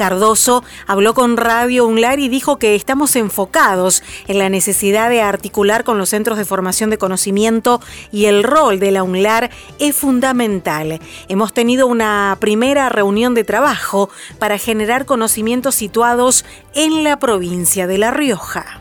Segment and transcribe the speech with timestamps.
[0.00, 5.84] Cardoso habló con Radio UNLAR y dijo que estamos enfocados en la necesidad de articular
[5.84, 11.00] con los centros de formación de conocimiento y el rol de la UNLAR es fundamental.
[11.28, 14.08] Hemos tenido una primera reunión de trabajo
[14.38, 18.80] para generar conocimientos situados en la provincia de La Rioja.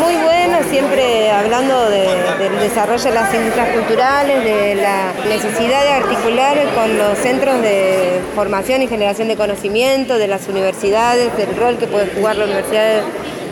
[0.00, 6.56] Muy bueno, siempre hablando del desarrollo de las industrias culturales, de la necesidad de articular
[6.74, 11.86] con los centros de formación y generación de conocimiento, de las universidades, del rol que
[11.86, 13.02] puede jugar la Universidad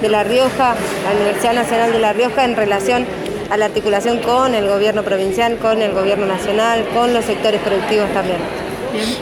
[0.00, 0.74] de La Rioja,
[1.04, 3.06] la Universidad Nacional de La Rioja en relación
[3.50, 8.10] a la articulación con el gobierno provincial, con el gobierno nacional, con los sectores productivos
[8.12, 8.38] también.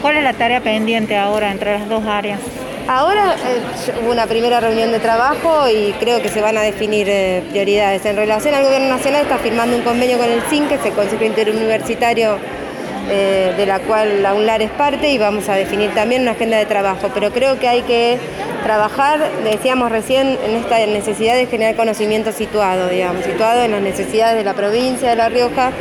[0.01, 2.39] ¿Cuál es la tarea pendiente ahora entre las dos áreas?
[2.87, 7.07] Ahora eh, hubo una primera reunión de trabajo y creo que se van a definir
[7.09, 8.05] eh, prioridades.
[8.05, 10.93] En relación al Gobierno Nacional está firmando un convenio con el CIN, que es el
[10.93, 12.37] Consejo Interuniversitario
[13.09, 16.57] eh, de la cual la UNLAR es parte y vamos a definir también una agenda
[16.57, 17.09] de trabajo.
[17.13, 18.19] Pero creo que hay que
[18.63, 24.37] trabajar, decíamos recién, en esta necesidad de generar conocimiento situado, digamos, situado en las necesidades
[24.37, 25.71] de la provincia de La Rioja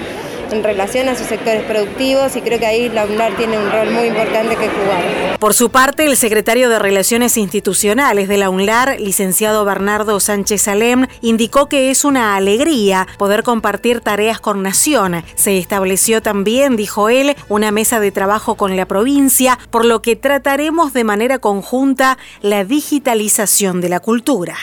[0.52, 3.90] en relación a sus sectores productivos y creo que ahí la UNLAR tiene un rol
[3.90, 5.38] muy importante que jugar.
[5.38, 11.06] Por su parte, el secretario de Relaciones Institucionales de la UNLAR, licenciado Bernardo Sánchez Salem,
[11.20, 15.22] indicó que es una alegría poder compartir tareas con Nación.
[15.34, 20.16] Se estableció también, dijo él, una mesa de trabajo con la provincia, por lo que
[20.16, 24.56] trataremos de manera conjunta la digitalización de la cultura.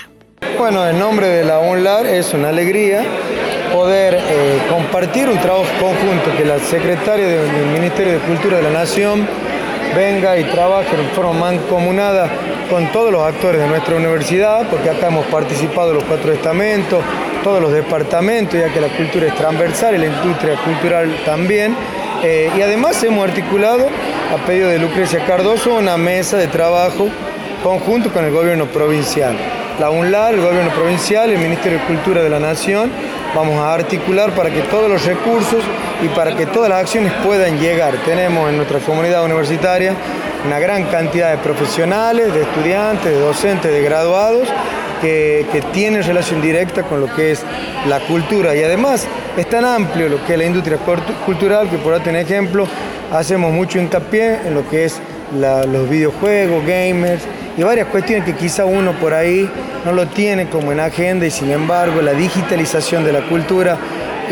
[0.57, 3.03] Bueno, en nombre de la UNLAR es una alegría
[3.73, 8.69] poder eh, compartir un trabajo conjunto, que la secretaria del Ministerio de Cultura de la
[8.69, 9.27] Nación
[9.95, 12.29] venga y trabaje en forma mancomunada
[12.69, 17.03] con todos los actores de nuestra universidad, porque acá hemos participado los cuatro estamentos,
[17.43, 21.75] todos los departamentos, ya que la cultura es transversal y la industria cultural también.
[22.23, 23.87] Eh, y además hemos articulado,
[24.33, 27.09] a pedido de Lucrecia Cardoso, una mesa de trabajo
[27.63, 29.35] conjunto con el gobierno provincial.
[29.79, 32.91] La UNLAR, el gobierno provincial, el Ministerio de Cultura de la Nación
[33.33, 35.63] vamos a articular para que todos los recursos
[36.03, 37.95] y para que todas las acciones puedan llegar.
[38.05, 39.95] Tenemos en nuestra comunidad universitaria
[40.45, 44.47] una gran cantidad de profesionales, de estudiantes, de docentes, de graduados
[45.01, 47.41] que, tienen relación directa con lo que es
[47.89, 50.77] la cultura y además es tan amplio lo que es la industria
[51.25, 52.67] cultural que por tener ejemplo
[53.11, 55.01] hacemos mucho hincapié en lo que es
[55.33, 57.23] los videojuegos, gamers,
[57.57, 59.49] y varias cuestiones que quizá uno por ahí
[59.85, 63.77] no lo tiene como en agenda y sin embargo la digitalización de la cultura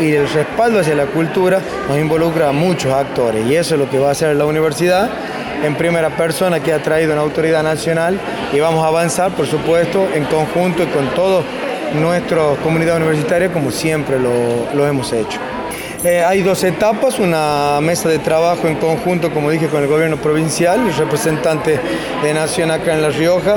[0.00, 3.88] y el respaldo hacia la cultura nos involucra a muchos actores y eso es lo
[3.88, 5.08] que va a hacer la universidad
[5.62, 8.18] en primera persona que ha traído una autoridad nacional
[8.52, 11.42] y vamos a avanzar por supuesto en conjunto y con toda
[11.94, 15.38] nuestra comunidad universitaria como siempre lo hemos hecho.
[16.04, 20.16] Eh, hay dos etapas, una mesa de trabajo en conjunto, como dije, con el gobierno
[20.16, 21.78] provincial, el representante
[22.24, 23.54] de Nación acá en La Rioja,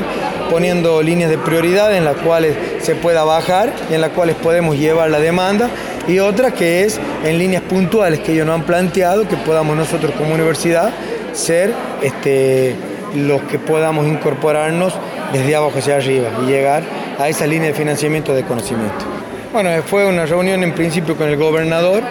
[0.52, 4.78] poniendo líneas de prioridad en las cuales se pueda bajar y en las cuales podemos
[4.78, 5.72] llevar la demanda,
[6.08, 10.14] y otra que es en líneas puntuales que ellos nos han planteado, que podamos nosotros
[10.16, 10.94] como universidad
[11.34, 11.74] ser
[12.04, 12.76] este,
[13.16, 14.94] los que podamos incorporarnos
[15.34, 16.84] desde abajo hacia arriba y llegar
[17.18, 19.04] a esa línea de financiamiento de conocimiento.
[19.52, 22.04] Bueno, fue una reunión en principio con el gobernador,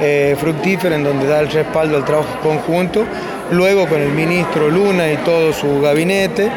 [0.00, 3.04] eh, fructífera en donde da el respaldo al trabajo conjunto,
[3.50, 6.50] luego con el ministro Luna y todo su gabinete.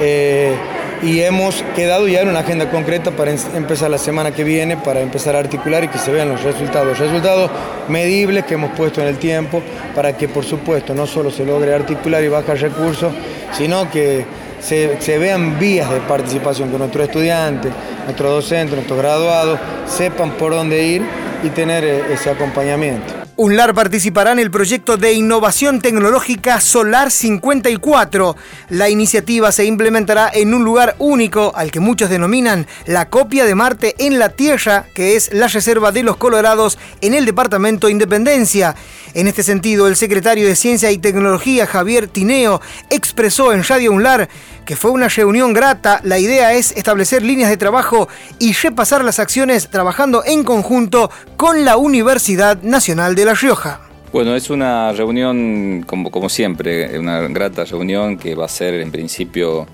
[0.00, 0.54] Eh,
[1.02, 5.00] y hemos quedado ya en una agenda concreta para empezar la semana que viene, para
[5.00, 7.50] empezar a articular y que se vean los resultados, resultados
[7.88, 9.62] medibles que hemos puesto en el tiempo,
[9.96, 13.12] para que por supuesto no solo se logre articular y bajar recursos,
[13.52, 14.24] sino que
[14.60, 17.72] se, se vean vías de participación, que nuestros estudiantes,
[18.04, 21.02] nuestros docentes, nuestros graduados sepan por dónde ir
[21.42, 23.21] y tener eh, ese acompañamiento.
[23.36, 28.36] UNLAR participará en el proyecto de innovación tecnológica Solar 54.
[28.68, 33.54] La iniciativa se implementará en un lugar único al que muchos denominan la copia de
[33.54, 38.76] Marte en la Tierra, que es la Reserva de los Colorados en el Departamento Independencia.
[39.14, 44.28] En este sentido, el secretario de Ciencia y Tecnología, Javier Tineo, expresó en Radio UNLAR
[44.64, 46.00] que fue una reunión grata.
[46.04, 48.08] La idea es establecer líneas de trabajo
[48.38, 53.80] y repasar las acciones trabajando en conjunto con la Universidad Nacional de La Rioja.
[54.12, 58.90] Bueno, es una reunión, como, como siempre, una grata reunión que va a ser en
[58.90, 59.66] principio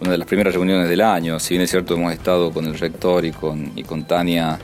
[0.00, 1.38] una de las primeras reuniones del año.
[1.38, 4.58] Si bien es cierto, hemos estado con el rector y con, y con Tania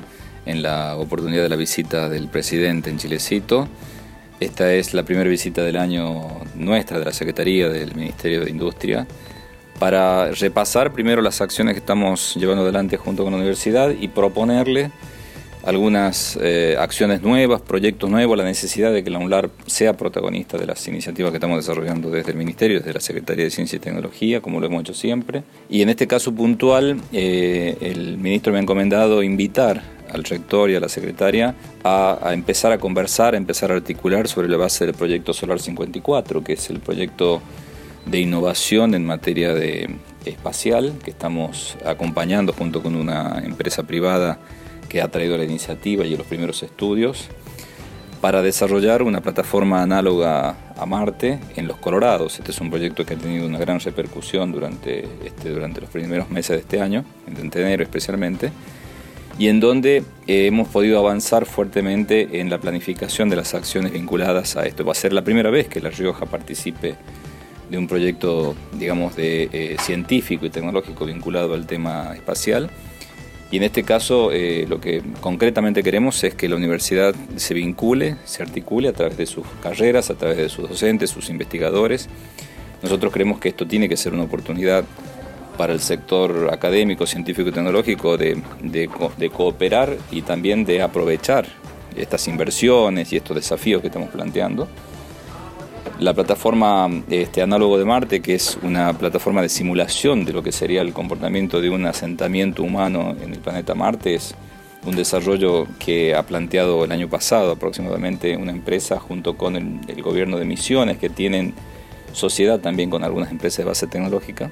[0.46, 3.68] en la oportunidad de la visita del presidente en Chilecito.
[4.38, 9.06] Esta es la primera visita del año nuestra, de la Secretaría del Ministerio de Industria,
[9.78, 14.90] para repasar primero las acciones que estamos llevando adelante junto con la universidad y proponerle
[15.64, 20.66] algunas eh, acciones nuevas, proyectos nuevos, la necesidad de que la UNLAR sea protagonista de
[20.66, 24.40] las iniciativas que estamos desarrollando desde el Ministerio, desde la Secretaría de Ciencia y Tecnología,
[24.40, 25.42] como lo hemos hecho siempre.
[25.68, 30.74] Y en este caso puntual, eh, el ministro me ha encomendado invitar al rector y
[30.74, 31.54] a la secretaria
[31.84, 36.42] a, empezar a conversar, a empezar a articular sobre la base del proyecto Solar 54,
[36.42, 37.40] que es el proyecto
[38.06, 39.88] de innovación en materia de
[40.24, 44.38] espacial que estamos acompañando junto con una empresa privada
[44.90, 47.28] que ha traído la iniciativa y los primeros estudios
[48.20, 52.38] para desarrollar una plataforma análoga a Marte en los Colorados.
[52.38, 56.28] Este es un proyecto que ha tenido una gran repercusión durante, este, durante los primeros
[56.28, 58.52] meses de este año, en enero especialmente,
[59.38, 64.56] y en donde eh, hemos podido avanzar fuertemente en la planificación de las acciones vinculadas
[64.56, 64.84] a esto.
[64.84, 66.96] Va a ser la primera vez que La Rioja participe
[67.70, 72.70] de un proyecto, digamos, de, eh, científico y tecnológico vinculado al tema espacial
[73.50, 78.16] y en este caso eh, lo que concretamente queremos es que la universidad se vincule,
[78.24, 82.08] se articule a través de sus carreras, a través de sus docentes, sus investigadores.
[82.82, 84.84] Nosotros creemos que esto tiene que ser una oportunidad
[85.58, 91.46] para el sector académico, científico y tecnológico de, de cooperar y también de aprovechar
[91.96, 94.68] estas inversiones y estos desafíos que estamos planteando
[96.00, 100.50] la plataforma este, Análogo de Marte, que es una plataforma de simulación de lo que
[100.50, 104.34] sería el comportamiento de un asentamiento humano en el planeta Marte, es
[104.86, 110.38] un desarrollo que ha planteado el año pasado aproximadamente una empresa junto con el, gobierno
[110.38, 111.52] de Misiones, que tienen
[112.14, 114.50] sociedad también con algunas empresas de base tecnológica,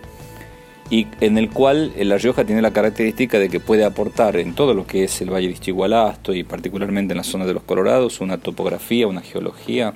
[0.90, 4.74] y en el cual La Rioja tiene la característica de que puede aportar en todo
[4.74, 8.20] lo que es el Valle de Ischigualasto y particularmente en la zona de los Colorados
[8.20, 9.94] una topografía, una geología,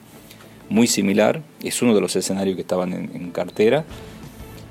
[0.72, 3.84] muy similar, es uno de los escenarios que estaban en, cartera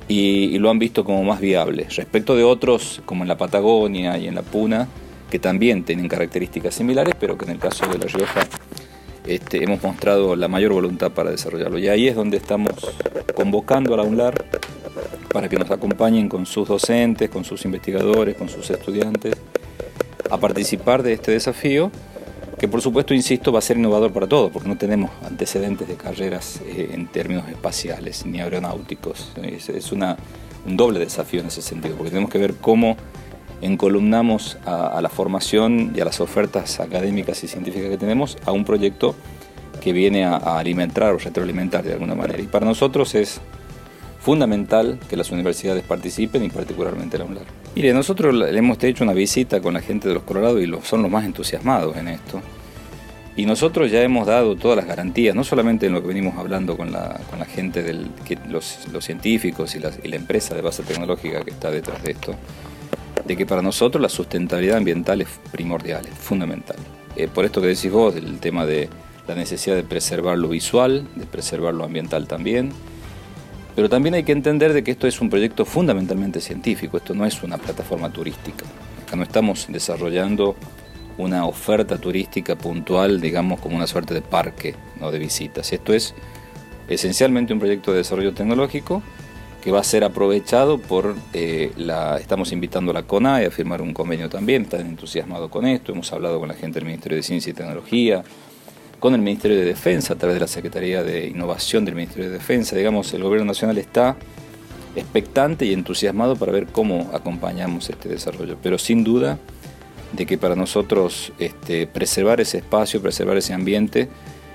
[0.07, 1.85] y, lo han visto como más viable.
[1.95, 4.87] Respecto de otros, como en la Patagonia y en la Puna,
[5.29, 8.41] que también tienen características similares, pero que en el caso de La Rioja
[9.25, 11.77] este, hemos mostrado la mayor voluntad para desarrollarlo.
[11.77, 12.73] Y ahí es donde estamos
[13.35, 14.43] convocando a la UNLAR
[15.31, 19.35] para que nos acompañen con sus docentes, con sus investigadores, con sus estudiantes,
[20.29, 21.91] a participar de este desafío
[22.61, 25.95] que por supuesto, insisto, va a ser innovador para todos, porque no tenemos antecedentes de
[25.95, 29.31] carreras eh, en términos espaciales ni aeronáuticos.
[29.41, 30.15] Es, una,
[30.67, 32.97] un doble desafío en ese sentido, porque tenemos que ver cómo
[33.63, 38.63] encolumnamos a, la formación y a las ofertas académicas y científicas que tenemos a un
[38.63, 39.15] proyecto
[39.81, 42.43] que viene a, alimentar o retroalimentar de alguna manera.
[42.43, 43.41] Y para nosotros es
[44.21, 47.45] fundamental que las universidades participen y particularmente la UNLAR.
[47.75, 51.01] Mire, nosotros le hemos hecho una visita con la gente de los Colorados y son
[51.01, 52.41] los más entusiasmados en esto.
[53.35, 56.77] Y nosotros ya hemos dado todas las garantías, no solamente en lo que venimos hablando
[56.77, 57.19] con la,
[57.51, 58.11] gente, del,
[58.49, 62.35] los, científicos y la, empresa de base tecnológica que está detrás de esto,
[63.25, 66.75] de que para nosotros la sustentabilidad ambiental es primordial, es fundamental.
[67.15, 68.89] Eh, por esto que decís vos, del tema de
[69.27, 72.71] la necesidad de preservar lo visual, de preservar lo ambiental también,
[73.75, 77.25] pero también hay que entender de que esto es un proyecto fundamentalmente científico, esto no
[77.25, 78.65] es una plataforma turística.
[79.05, 80.55] Acá no estamos desarrollando
[81.17, 85.11] una oferta turística puntual, digamos, como una suerte de parque ¿no?
[85.11, 85.71] de visitas.
[85.71, 86.13] Esto es
[86.87, 89.01] esencialmente un proyecto de desarrollo tecnológico
[89.61, 92.17] que va a ser aprovechado por eh, la...
[92.17, 96.11] Estamos invitando a la CONAE a firmar un convenio también, están entusiasmados con esto, hemos
[96.11, 98.23] hablado con la gente del Ministerio de Ciencia y Tecnología,
[99.01, 102.37] con el Ministerio de Defensa, a través de la Secretaría de Innovación del Ministerio de
[102.37, 102.75] Defensa.
[102.75, 104.15] Digamos, el Gobierno Nacional está
[104.95, 108.57] expectante y entusiasmado para ver cómo acompañamos este desarrollo.
[108.61, 109.39] Pero sin duda
[110.13, 114.07] de que para nosotros este, preservar ese espacio, preservar ese ambiente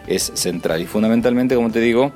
[0.07, 0.81] es central.
[0.81, 2.13] Y fundamentalmente, como te digo,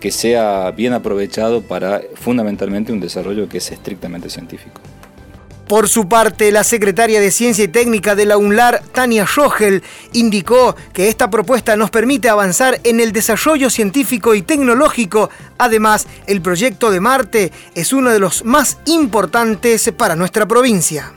[0.00, 4.80] que sea bien aprovechado para fundamentalmente un desarrollo que es estrictamente científico.
[5.68, 9.82] Por su parte, la secretaria de Ciencia y Técnica de la UNLAR, Tania Schogel,
[10.14, 15.28] indicó que esta propuesta nos permite avanzar en el desarrollo científico y tecnológico.
[15.58, 21.12] Además, el proyecto de Marte es uno de los más importantes para nuestra provincia.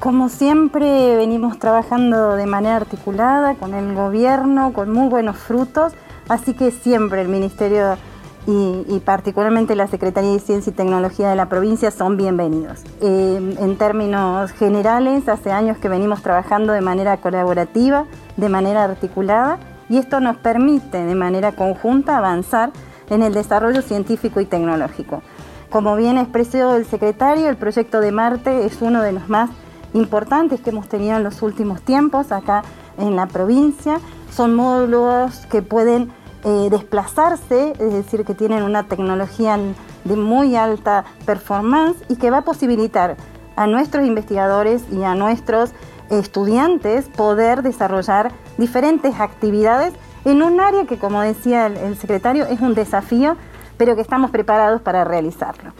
[0.00, 5.92] Como siempre, venimos trabajando de manera articulada con el gobierno, con muy buenos frutos,
[6.28, 7.96] así que siempre el Ministerio
[8.46, 12.80] y, particularmente la Secretaría de Ciencia y Tecnología de la provincia son bienvenidos.
[13.00, 18.06] Eh, en términos generales, hace años que venimos trabajando de manera colaborativa,
[18.36, 19.58] de manera articulada,
[19.88, 22.72] y esto nos permite de manera conjunta avanzar
[23.10, 25.22] en el desarrollo científico y tecnológico.
[25.70, 29.50] Como bien expresó el secretario, el proyecto de Marte es uno de los más
[29.94, 32.62] importantes que hemos tenido en los últimos tiempos acá
[32.98, 34.00] en la provincia.
[34.30, 36.12] Son módulos que pueden
[36.44, 39.58] eh, desplazarse, es decir, que tienen una tecnología
[40.04, 43.16] de muy alta performance y que va a posibilitar
[43.56, 45.72] a nuestros investigadores y a nuestros
[46.10, 49.94] estudiantes poder desarrollar diferentes actividades
[50.24, 53.36] en un área que, como decía el, secretario, es un desafío,
[53.76, 55.72] pero que estamos preparados para realizarlo.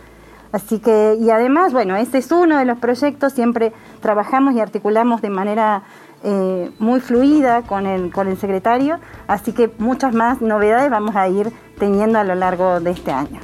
[0.51, 5.23] Así que, y además, bueno, este es uno de los proyectos, siempre trabajamos y articulamos
[5.23, 5.83] de manera
[6.25, 11.29] eh, muy fluida con el, con el secretario, así que muchas más novedades vamos a
[11.29, 13.41] ir teniendo a lo largo de este año.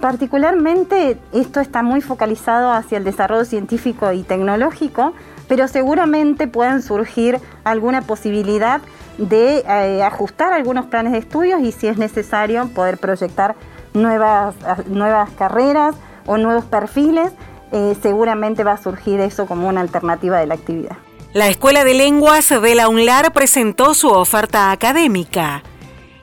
[0.00, 5.12] Particularmente esto está muy focalizado hacia el desarrollo científico y tecnológico,
[5.48, 8.80] pero seguramente puedan surgir alguna posibilidad
[9.18, 13.54] de eh, ajustar algunos planes de estudios y si es necesario poder proyectar
[13.94, 14.54] nuevas,
[14.86, 15.94] nuevas carreras
[16.26, 17.32] o nuevos perfiles,
[17.72, 20.96] eh, seguramente va a surgir eso como una alternativa de la actividad.
[21.34, 25.64] La Escuela de Lenguas de la UNLAR presentó su oferta académica.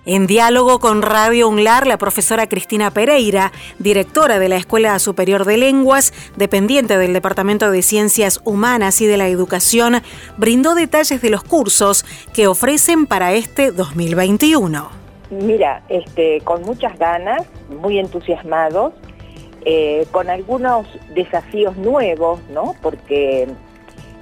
[0.06, 5.58] En diálogo con Radio UNLAR, la profesora Cristina Pereira, directora de la Escuela Superior de
[5.58, 10.02] Lenguas, dependiente del Departamento de Ciencias Humanas y de la Educación,
[10.38, 14.92] brindó detalles de los cursos que ofrecen para este 2021.
[15.30, 17.46] Mira, este, con muchas ganas,
[17.82, 18.94] muy entusiasmados,
[19.66, 22.76] eh, con algunos desafíos nuevos, ¿no?
[22.82, 23.50] Porque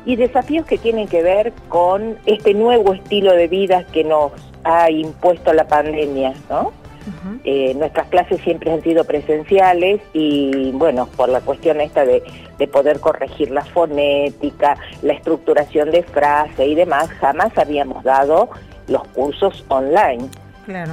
[0.06, 4.32] y desafíos que tienen que ver con este nuevo estilo de vida que nos
[4.64, 6.72] ha impuesto la pandemia, ¿no?
[7.44, 12.22] Eh, nuestras clases siempre han sido presenciales y bueno, por la cuestión esta de,
[12.72, 18.50] poder corregir la fonética, la estructuración de frase y demás, jamás habíamos dado
[18.88, 20.30] los cursos online.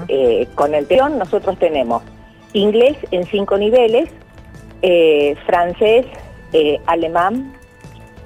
[0.08, 2.02] Eh, con el TEON nosotros tenemos
[2.54, 4.08] inglés en cinco niveles,
[4.80, 6.06] eh, francés,
[6.86, 7.52] alemán,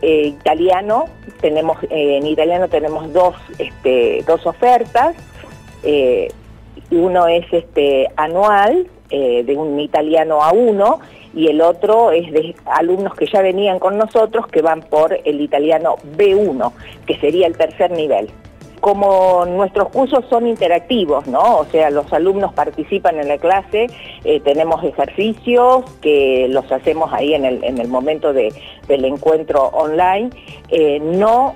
[0.03, 1.07] italiano,
[1.41, 5.15] tenemos en italiano tenemos dos, este, dos ofertas,
[5.83, 6.29] eh,
[6.91, 11.01] uno es este anual, eh, de un italiano a uno,
[11.35, 15.41] y el otro es de alumnos que ya venían con nosotros que van por el
[15.41, 16.73] italiano B1,
[17.07, 18.31] que sería el tercer nivel.
[18.81, 21.59] Como nuestros cursos son interactivos, ¿no?
[21.59, 23.87] O sea, los alumnos participan en la clase,
[24.25, 28.55] eh, tenemos ejercicios que los hacemos ahí en el, en el momento del
[29.05, 30.31] encuentro online,
[31.03, 31.55] no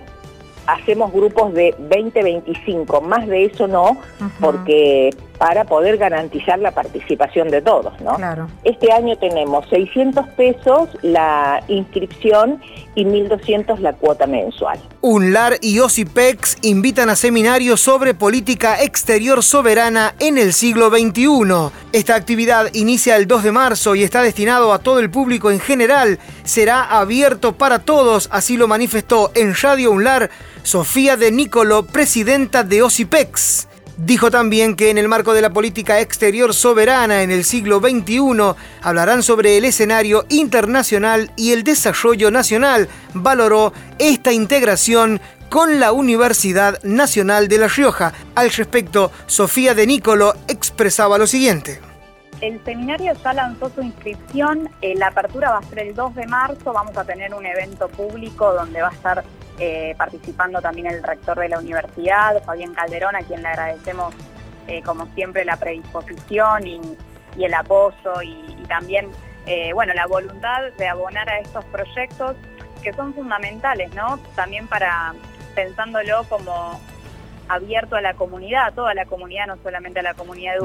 [0.67, 3.97] hacemos grupos de 20, 25, más de eso no,
[4.41, 8.17] porque para poder garantizar la participación de todos, ¿no?
[8.17, 8.49] Claro.
[8.63, 12.61] Este año tenemos 600 pesos la inscripción
[12.95, 14.79] y 1.200 la cuota mensual.
[15.01, 21.73] UNLAR y OSIPEX invitan a seminarios sobre política exterior soberana en el siglo XXI.
[21.93, 25.61] Esta actividad inicia el 2 de marzo y está destinado a todo el público en
[25.61, 26.19] general.
[26.45, 30.31] Será abierto para todos, así lo manifestó en Radio UNLAR
[30.63, 33.69] Sofía de Nicolo, presidenta de OSIPEX.
[33.97, 38.55] Dijo también que en el marco de la política exterior soberana en el siglo XXI
[38.83, 42.89] hablarán sobre el escenario internacional y el desarrollo nacional.
[43.15, 48.13] Valoró esta integración con la Universidad Nacional de La Rioja.
[48.35, 51.81] Al respecto, Sofía de Nicolo expresaba lo siguiente.
[52.41, 56.27] El seminario ya lanzó su inscripción, eh, la apertura va a ser el 2 de
[56.27, 59.25] marzo, vamos a tener un evento público donde va a estar
[59.61, 64.13] eh, participando también el rector de la universidad, Fabián Calderón, a quien le agradecemos
[64.67, 66.81] eh, como siempre la predisposición y,
[67.39, 69.11] el apoyo y, también
[69.47, 72.35] eh, bueno, la voluntad de abonar a estos proyectos
[72.83, 74.19] que son fundamentales, ¿no?
[74.35, 75.15] También para
[75.55, 76.81] pensándolo como
[77.49, 80.59] abierto a la comunidad, a toda la comunidad, no solamente a la comunidad mm.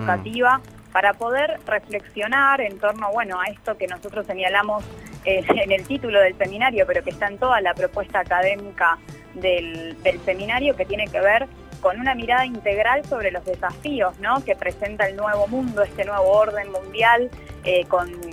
[0.91, 4.83] Para poder reflexionar en torno, bueno, a esto que nosotros señalamos
[5.25, 8.97] eh, en el título del seminario, pero que está en toda la propuesta académica
[9.35, 11.47] del, seminario, que tiene que ver
[11.81, 14.43] con una mirada integral sobre los desafíos ¿no?
[14.43, 17.29] que presenta el nuevo mundo, este nuevo orden mundial,
[17.63, 17.85] eh,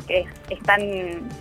[0.06, 0.80] que es tan,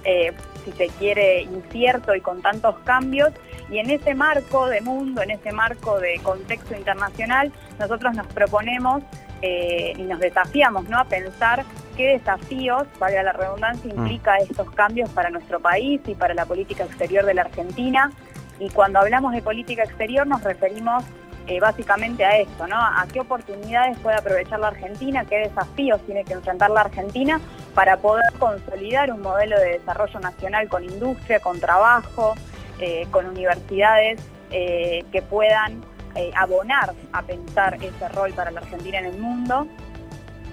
[0.04, 0.32] eh,
[0.64, 3.32] si se quiere, incierto y con tantos cambios.
[3.72, 9.02] Y en ese marco de mundo, en ese marco de contexto internacional, nosotros nos proponemos
[9.48, 10.98] eh, y nos desafiamos ¿no?
[10.98, 14.00] a pensar qué desafíos, valga la redundancia, mm.
[14.00, 18.12] implica estos cambios para nuestro país y para la política exterior de la Argentina.
[18.60, 21.04] Y cuando hablamos de política exterior nos referimos
[21.46, 22.76] eh, básicamente a esto, ¿no?
[22.76, 27.40] A qué oportunidades puede aprovechar la Argentina, qué desafíos tiene que enfrentar la Argentina
[27.76, 32.34] para poder consolidar un modelo de desarrollo nacional con industria, con trabajo,
[32.80, 35.82] eh, con universidades que puedan
[36.16, 39.68] eh, abonar a pensar ese rol para la Argentina en el mundo.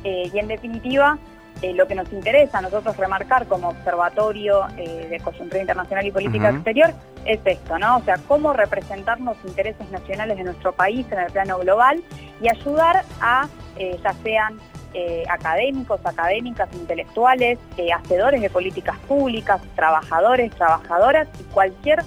[0.05, 1.19] Eh, y en definitiva,
[1.63, 6.11] eh, lo que nos interesa a nosotros remarcar como observatorio eh, de coyuntura internacional y
[6.11, 6.93] política exterior
[7.25, 7.99] es esto, ¿no?
[7.99, 12.03] O sea, cómo representar los intereses nacionales de nuestro país en el plano global
[12.41, 14.59] y ayudar a, eh, ya sean
[15.31, 17.59] académicos, académicas, intelectuales,
[17.97, 22.01] hacedores de políticas públicas, trabajadores, trabajadoras y cualquier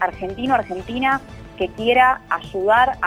[0.00, 1.20] argentino, argentina
[1.56, 2.98] que quiera ayudar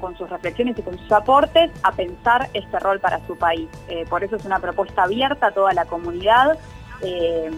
[0.00, 3.68] con sus reflexiones y con sus aportes a pensar este rol para su país.
[3.88, 6.58] Eh, por eso es una propuesta abierta a toda la comunidad
[7.02, 7.50] eh,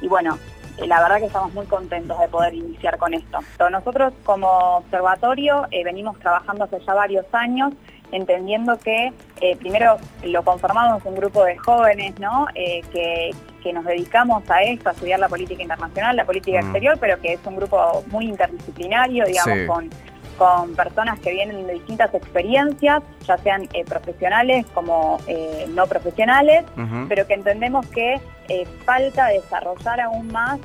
[0.00, 0.38] y bueno,
[0.76, 3.40] eh, la verdad que estamos muy contentos de poder iniciar con esto.
[3.70, 7.72] nosotros como observatorio venimos trabajando hace ya varios años
[8.12, 9.12] entendiendo que
[9.58, 12.46] primero lo conformamos un grupo de jóvenes ¿no?
[12.54, 13.30] que,
[13.72, 16.64] nos dedicamos a esto, a estudiar la política internacional, la política mm.
[16.64, 19.90] exterior, pero que es un grupo muy interdisciplinario, digamos, con
[20.38, 26.64] con personas que vienen de distintas experiencias, ya sean eh, profesionales como eh, no profesionales,
[27.08, 30.60] pero que entendemos que eh, falta desarrollar aún más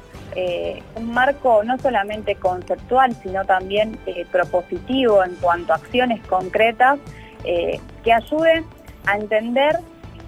[0.96, 4.00] un marco no solamente conceptual, sino también
[4.32, 6.98] propositivo en cuanto a acciones concretas
[7.44, 8.66] que ayuden
[9.06, 9.80] a entender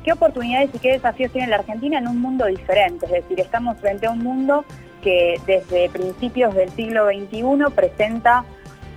[0.03, 3.05] qué oportunidades y qué desafíos tiene la Argentina en un mundo diferente.
[3.05, 4.65] Es decir, estamos frente a un mundo
[5.01, 8.43] que desde principios del siglo XXI presenta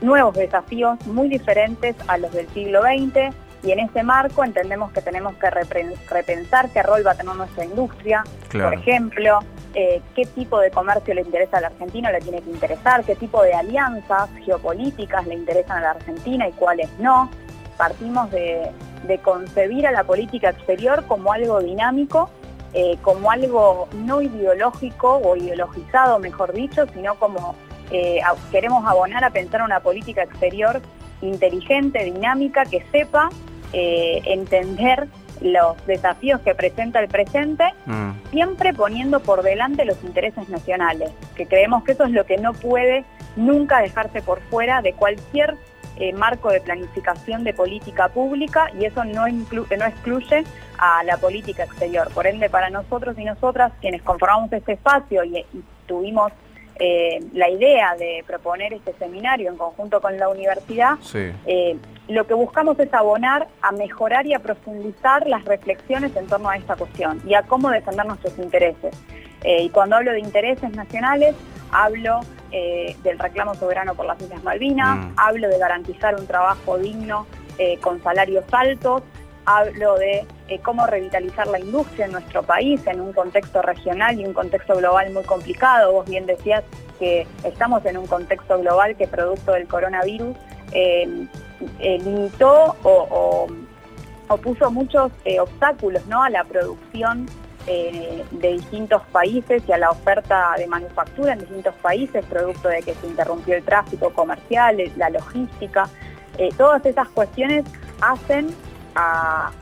[0.01, 5.03] nuevos desafíos muy diferentes a los del siglo XX y en ese marco entendemos que
[5.03, 8.23] tenemos que repensar qué rol va a tener nuestra industria,
[8.53, 9.41] por ejemplo,
[9.75, 13.17] eh, qué tipo de comercio le interesa a la Argentina, le tiene que interesar, qué
[13.17, 17.31] tipo de alianzas geopolíticas le interesan a la Argentina y cuáles no.
[17.79, 18.71] Partimos de,
[19.23, 22.29] concebir a la política exterior como algo dinámico,
[22.75, 27.55] eh, como algo no ideológico o ideologizado, mejor dicho, sino como
[27.91, 28.21] eh,
[28.51, 30.83] queremos abonar a pensar una política exterior
[31.23, 33.31] inteligente, dinámica, que sepa
[33.73, 35.09] eh, entender
[35.41, 38.11] los desafíos que presenta el presente, mm.
[38.31, 42.53] siempre poniendo por delante los intereses nacionales, que creemos que eso es lo que no
[42.53, 43.05] puede
[43.37, 45.57] nunca dejarse por fuera de cualquier
[45.99, 50.45] eh, marco de planificación de política pública y eso no, no excluye
[50.79, 52.09] a la política exterior.
[52.15, 55.45] Por ende, para nosotros y nosotras, quienes conformamos este espacio y
[55.87, 56.33] tuvimos
[56.81, 62.35] eh, la idea de proponer este seminario en conjunto con la universidad, eh, lo que
[62.35, 67.21] buscamos es abonar a mejorar y a profundizar las reflexiones en torno a esta cuestión
[67.27, 68.95] y a cómo defender nuestros intereses.
[69.43, 71.35] Eh, y cuando hablo de intereses nacionales,
[71.73, 75.13] hablo del reclamo soberano por las Islas Malvinas, mm.
[75.17, 77.27] hablo de garantizar un trabajo digno
[77.81, 79.03] con salarios altos,
[79.49, 84.27] hablo de eh, cómo revitalizar la industria en nuestro país en un contexto regional y
[84.27, 85.93] un contexto global muy complicado.
[85.93, 86.65] Vos bien decías
[86.99, 90.37] que estamos en un contexto global que producto del coronavirus
[90.73, 91.27] eh,
[91.81, 93.47] eh, limitó o,
[94.43, 96.23] puso muchos obstáculos ¿no?
[96.23, 97.27] a la producción
[97.69, 102.95] de distintos países y a la oferta de manufactura en distintos países, producto de que
[102.95, 105.89] se interrumpió el tráfico comercial, la logística.
[106.57, 107.65] todas esas cuestiones
[108.01, 108.55] hacen
[108.95, 109.53] a,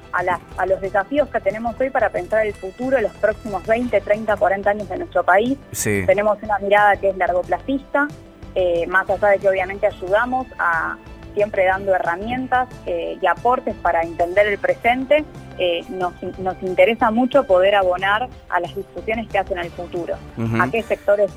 [0.66, 4.88] los desafíos que tenemos hoy para pensar el futuro, los próximos 20, 30, 40 años
[4.88, 5.58] de nuestro país.
[6.06, 8.08] Tenemos una mirada que es largoplacista,
[8.54, 10.96] eh, más allá de que obviamente ayudamos a
[11.36, 15.24] siempre dando herramientas eh, y aportes para entender el presente,
[15.58, 16.14] eh, nos,
[16.62, 20.16] interesa mucho poder abonar a las discusiones que hacen al futuro,
[20.58, 21.30] a qué sectores,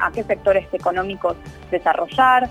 [0.00, 1.36] a qué sectores económicos
[1.70, 2.48] desarrollar,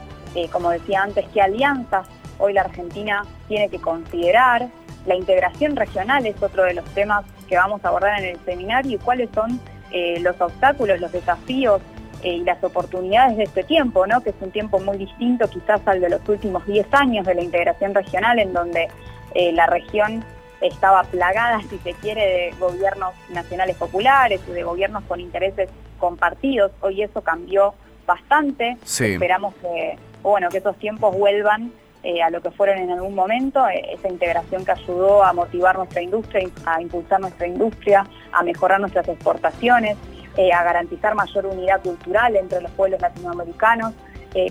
[0.51, 4.67] como decía antes, qué alianzas hoy la Argentina tiene que considerar,
[5.05, 8.95] la integración regional es otro de los temas que vamos a abordar en el seminario
[8.95, 9.59] y cuáles son
[9.91, 11.81] eh, los obstáculos, los desafíos
[12.23, 14.21] eh, y las oportunidades de este tiempo, ¿no?
[14.21, 17.41] que es un tiempo muy distinto quizás al de los últimos 10 años de la
[17.41, 18.87] integración regional, en donde
[19.33, 20.23] eh, la región
[20.61, 26.71] estaba plagada, si se quiere, de gobiernos nacionales populares y de gobiernos con intereses compartidos.
[26.81, 27.73] Hoy eso cambió
[28.05, 28.77] bastante.
[28.83, 31.71] Esperamos que, bueno, que esos tiempos vuelvan
[32.03, 36.03] eh, a lo que fueron en algún momento, esa integración que ayudó a motivar nuestra
[36.03, 39.97] industria, a impulsar nuestra industria, a mejorar nuestras exportaciones,
[40.37, 43.93] eh, a garantizar mayor unidad cultural entre los pueblos latinoamericanos.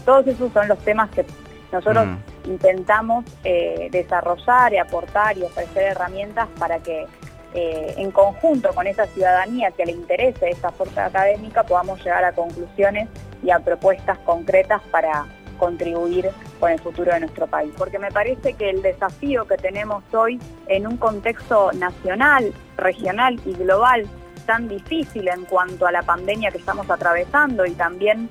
[0.04, 1.26] todos esos son los temas que
[1.70, 2.50] nosotros mm.
[2.50, 3.24] intentamos
[3.90, 7.06] desarrollar y aportar y ofrecer herramientas para que
[7.54, 13.08] en conjunto con esa ciudadanía que le interese esa fuerza académica podamos llegar a conclusiones
[13.42, 15.26] y a propuestas concretas para
[15.58, 17.72] contribuir con el futuro de nuestro país.
[17.76, 23.52] Porque me parece que el desafío que tenemos hoy en un contexto nacional, regional y
[23.52, 24.06] global
[24.44, 28.28] tan difícil en cuanto a la pandemia que estamos atravesando y también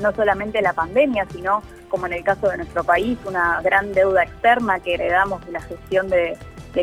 [0.00, 4.24] no solamente la pandemia, sino como en el caso de nuestro país, una gran deuda
[4.24, 6.36] externa que heredamos de la gestión de,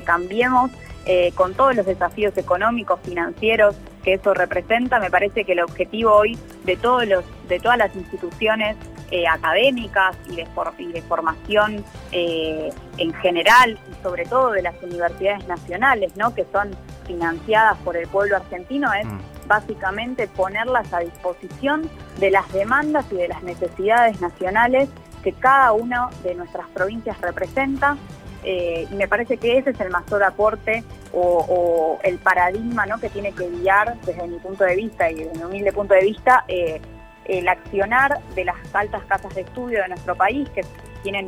[0.06, 0.71] Cambiemos,
[1.06, 6.13] eh, con todos los desafíos económicos, financieros que eso representa, me parece que el objetivo
[6.13, 8.78] hoy de, todos los, de todas las instituciones
[9.12, 10.47] eh, académicas y de,
[10.78, 16.34] y de formación eh, en general y sobre todo de las universidades nacionales, ¿no?
[16.34, 16.71] que son
[17.12, 19.19] financiadas por el pueblo argentino, es mm.
[19.47, 24.89] básicamente ponerlas a disposición de las demandas y de las necesidades nacionales
[25.21, 27.97] que cada una de nuestras provincias representa
[28.43, 33.00] eh, y me parece que ese es el mayor aporte o, el paradigma ¿no?
[33.00, 36.02] que tiene que guiar desde mi punto de vista y desde mi humilde punto de
[36.02, 36.82] vista eh,
[37.26, 40.62] el accionar de las altas casas de estudio de nuestro país que
[41.04, 41.28] tienen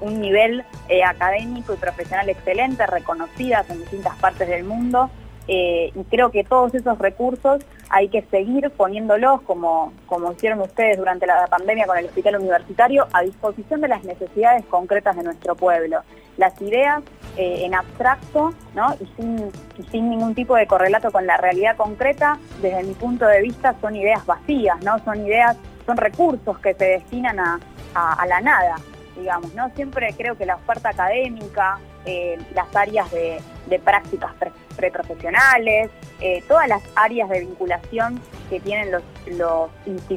[0.00, 5.10] un nivel eh, académico y profesional excelente, reconocidas en distintas partes del mundo
[5.46, 10.96] eh, y creo que todos esos recursos hay que seguir poniéndolos, como, como hicieron ustedes
[10.96, 15.54] durante la pandemia con el hospital universitario, a disposición de las necesidades concretas de nuestro
[15.54, 16.00] pueblo.
[16.38, 17.02] Las ideas
[17.36, 18.94] eh, en abstracto ¿no?
[18.94, 19.52] y, sin,
[19.90, 23.94] sin ningún tipo de correlato con la realidad concreta, desde mi punto de vista, son
[23.96, 24.98] ideas vacías, ¿no?
[25.04, 27.60] son ideas, son recursos que se destinan a,
[27.94, 28.76] a la nada
[29.16, 29.70] digamos, ¿no?
[29.74, 33.40] Siempre creo que la oferta académica, eh, las áreas de,
[33.84, 34.32] prácticas
[34.76, 39.02] preprofesionales, eh, todas las áreas de vinculación que tienen los,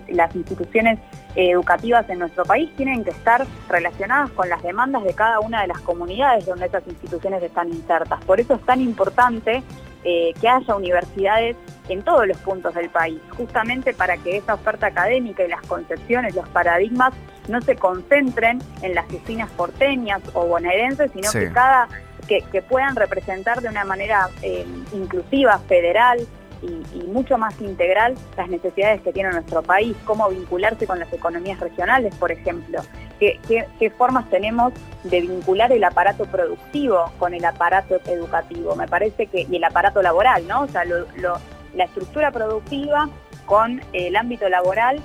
[0.10, 1.00] las instituciones
[1.36, 5.68] educativas en nuestro país tienen que estar relacionadas con las demandas de cada una de
[5.68, 8.24] las comunidades donde esas instituciones están insertas.
[8.26, 9.64] Por eso es tan importante
[10.04, 11.58] eh, que haya universidades
[11.90, 16.34] en todos los puntos del país, justamente para que esa oferta académica y las concepciones,
[16.34, 17.14] los paradigmas
[17.48, 21.88] no se concentren en las oficinas porteñas o bonaerenses, sino que cada
[22.28, 26.28] que, puedan representar de una manera eh, inclusiva, federal,
[26.62, 31.60] y, mucho más integral las necesidades que tiene nuestro país, cómo vincularse con las economías
[31.60, 32.82] regionales, por ejemplo,
[33.20, 39.48] qué, formas tenemos de vincular el aparato productivo con el aparato educativo, me parece que,
[39.50, 40.62] y el aparato laboral, ¿no?
[40.62, 43.10] O sea, la estructura productiva
[43.46, 45.02] con el ámbito laboral,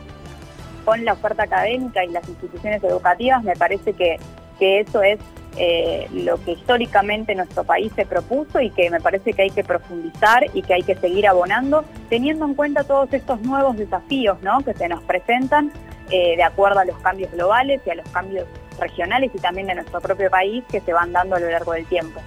[0.85, 4.19] con la oferta académica y las instituciones educativas, me parece que,
[4.59, 5.19] que eso es
[5.59, 9.63] eh, lo que históricamente nuestro país se propuso y que me parece que hay que
[9.63, 14.73] profundizar y que hay que seguir abonando, teniendo en cuenta todos estos nuevos desafíos que
[14.75, 15.71] se nos presentan
[16.11, 18.47] eh, de acuerdo a los cambios globales y a los cambios
[18.81, 21.87] regionales y también de nuestro propio país que se van dando a lo largo del
[21.87, 22.21] tiempo.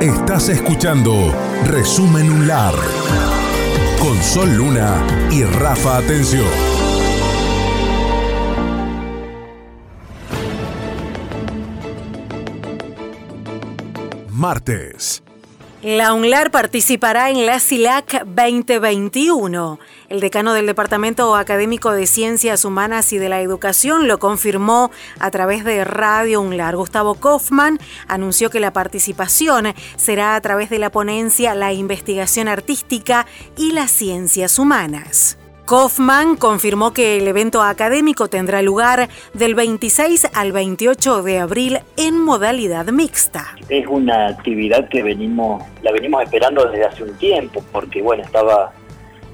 [0.00, 1.12] Estás escuchando
[1.64, 2.74] Resumen UNLAR
[4.02, 6.44] con Sol Luna y Rafa Atención.
[14.28, 15.22] martes.
[15.82, 19.80] La UNLAR participará en la CILAC 2021.
[20.08, 25.32] El decano del Departamento Académico de Ciencias Humanas y de la Educación lo confirmó a
[25.32, 26.76] través de Radio UNLAR.
[26.76, 33.26] Gustavo Kaufman anunció que la participación será a través de la ponencia La investigación artística
[33.56, 35.36] y las ciencias humanas.
[35.72, 42.20] Kaufman confirmó que el evento académico tendrá lugar del 26 al 28 de abril en
[42.20, 43.54] modalidad mixta.
[43.70, 48.72] Es una actividad que venimos, la venimos esperando desde hace un tiempo, porque bueno, estaba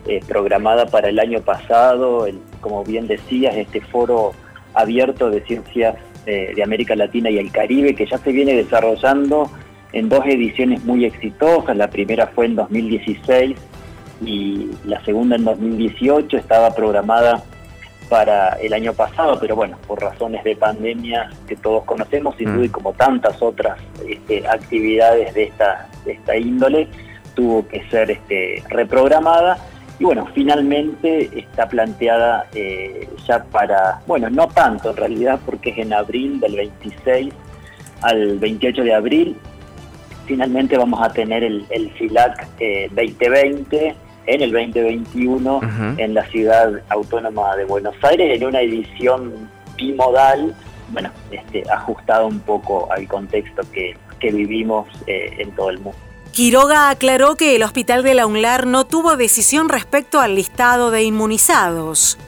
[0.07, 2.29] eh, programada para el año pasado,
[2.61, 4.31] como bien decías, este foro
[4.75, 9.51] abierto de ciencias eh, de América Latina y el Caribe, que ya se viene desarrollando
[9.93, 11.77] en dos ediciones muy exitosas.
[11.77, 13.57] La primera fue en 2016
[14.21, 17.43] y la segunda en 2018 estaba programada
[18.09, 22.65] para el año pasado, pero bueno, por razones de pandemia que todos conocemos, sin duda,
[22.65, 22.73] y mm.
[22.73, 23.79] como tantas otras
[24.09, 26.89] este, actividades de esta, esta índole,
[27.35, 29.59] tuvo que ser este, reprogramada.
[29.99, 35.79] Y bueno, finalmente está planteada eh, ya para, bueno, no tanto en realidad, porque es
[35.79, 37.35] en abril, del 26
[38.03, 39.37] al 28 de abril.
[40.27, 42.47] Finalmente vamos a tener el, el FILAC
[42.91, 45.61] 2020 en el 2021
[45.97, 50.55] en la ciudad autónoma de Buenos Aires en una edición bimodal,
[50.91, 55.99] bueno, este, ajustado un poco al contexto que, vivimos eh, en todo el mundo.
[56.33, 61.05] Quiroga aclaró que el hospital de la UNLAR no tuvo decisión respecto al listado de
[61.05, 62.19] inmunizados.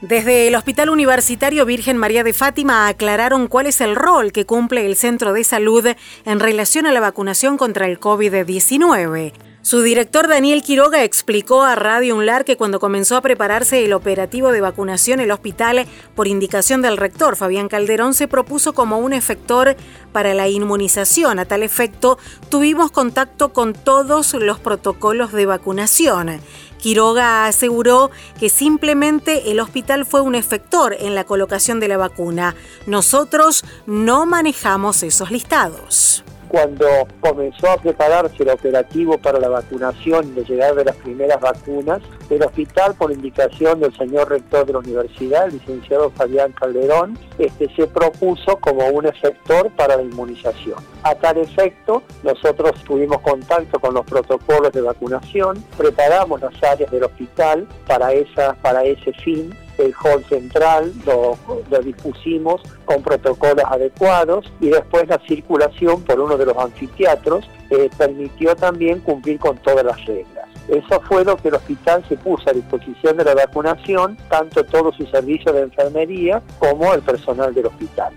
[0.00, 4.86] Desde el Hospital Universitario Virgen María de Fátima aclararon cuál es el rol que cumple
[4.86, 5.86] el centro de salud
[6.24, 9.32] en relación a la vacunación contra el COVID-19.
[9.62, 14.52] Su director Daniel Quiroga explicó a Radio Unlar que cuando comenzó a prepararse el operativo
[14.52, 19.76] de vacunación, el hospital, por indicación del rector Fabián Calderón, se propuso como un efector
[20.12, 21.38] para la inmunización.
[21.38, 22.18] A tal efecto,
[22.48, 26.40] tuvimos contacto con todos los protocolos de vacunación.
[26.78, 32.56] Quiroga aseguró que simplemente el hospital fue un efector en la colocación de la vacuna.
[32.86, 36.24] Nosotros no manejamos esos listados.
[36.50, 36.86] Cuando
[37.20, 42.00] comenzó a prepararse el operativo para la vacunación y la llegada de las primeras vacunas,
[42.28, 47.72] el hospital, por indicación del señor rector de la universidad, el licenciado Fabián Calderón, este,
[47.76, 50.78] se propuso como un efector para la inmunización.
[51.04, 57.04] A tal efecto, nosotros tuvimos contacto con los protocolos de vacunación, preparamos las áreas del
[57.04, 61.38] hospital para, esa, para ese fin el hall central lo,
[61.82, 68.54] dispusimos con protocolos adecuados y después la circulación por uno de los anfiteatros eh, permitió
[68.56, 70.48] también cumplir con todas las reglas.
[70.68, 74.92] Eso fue lo que el hospital se puso a disposición de la vacunación, tanto todo
[74.92, 78.14] su servicio de enfermería como el personal del hospital.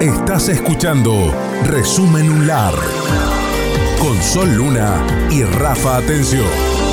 [0.00, 1.12] Estás escuchando
[1.64, 2.74] Resumen UNLAR
[4.00, 6.91] con Sol Luna y Rafa Atención.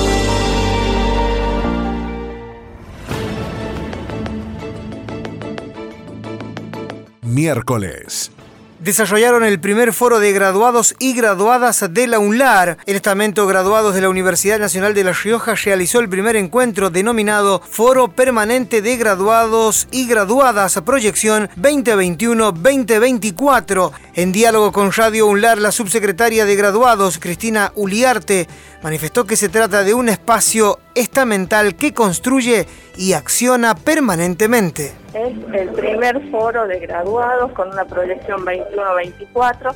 [7.30, 8.32] Miércoles.
[8.80, 12.78] Desarrollaron el primer foro de graduados y graduadas de la UNLAR.
[12.86, 17.60] El estamento Graduados de la Universidad Nacional de La Rioja realizó el primer encuentro denominado
[17.60, 23.92] Foro Permanente de Graduados y Graduadas Proyección 2021-2024.
[24.14, 28.48] En diálogo con Radio UNLAR, la subsecretaria de Graduados, Cristina Uliarte,
[28.82, 32.66] manifestó que se trata de un espacio estamental que construye
[32.98, 34.92] y acciona permanentemente.
[35.14, 39.74] Es el primer foro de graduados con una proyección 21-24.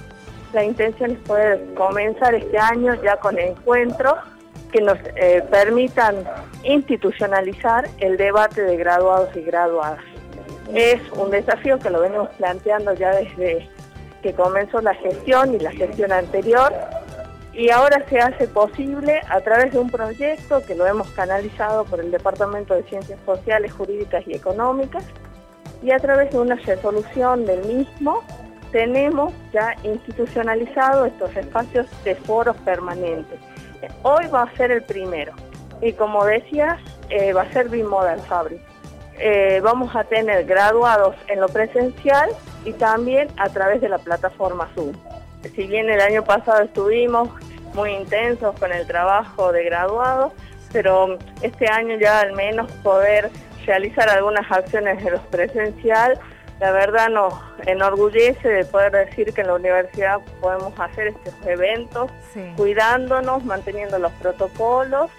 [0.54, 4.16] La intención es poder comenzar este año ya con encuentros
[4.72, 6.24] que nos eh, permitan
[6.64, 10.00] institucionalizar el debate de graduados y graduadas.
[10.74, 13.70] Es un desafío que lo venimos planteando ya desde
[14.22, 16.74] que comenzó la gestión y la gestión anterior
[17.54, 22.00] y ahora se hace posible a través de un proyecto que lo hemos canalizado por
[22.00, 25.04] el Departamento de Ciencias Sociales, Jurídicas y Económicas
[25.84, 28.24] y a través de una resolución del mismo
[28.72, 33.40] tenemos ya institucionalizado estos espacios de foros permanentes.
[34.02, 35.34] Hoy va a ser el primero
[35.80, 38.62] y como decías, eh, va a ser Bimodal Fabric.
[39.20, 42.32] Eh, vamos a tener graduados en lo presencial
[42.66, 44.94] y también a través de la plataforma Zoom
[45.50, 47.30] si bien el año pasado estuvimos
[47.74, 50.34] muy intensos con el trabajo de graduados,
[50.72, 53.30] pero este año ya al menos poder
[53.66, 56.20] realizar algunas acciones de los presencial,
[56.60, 57.34] la verdad nos
[57.66, 62.12] enorgullece de poder decir que en la universidad podemos hacer estos eventos
[62.56, 65.10] cuidándonos, manteniendo los protocolos,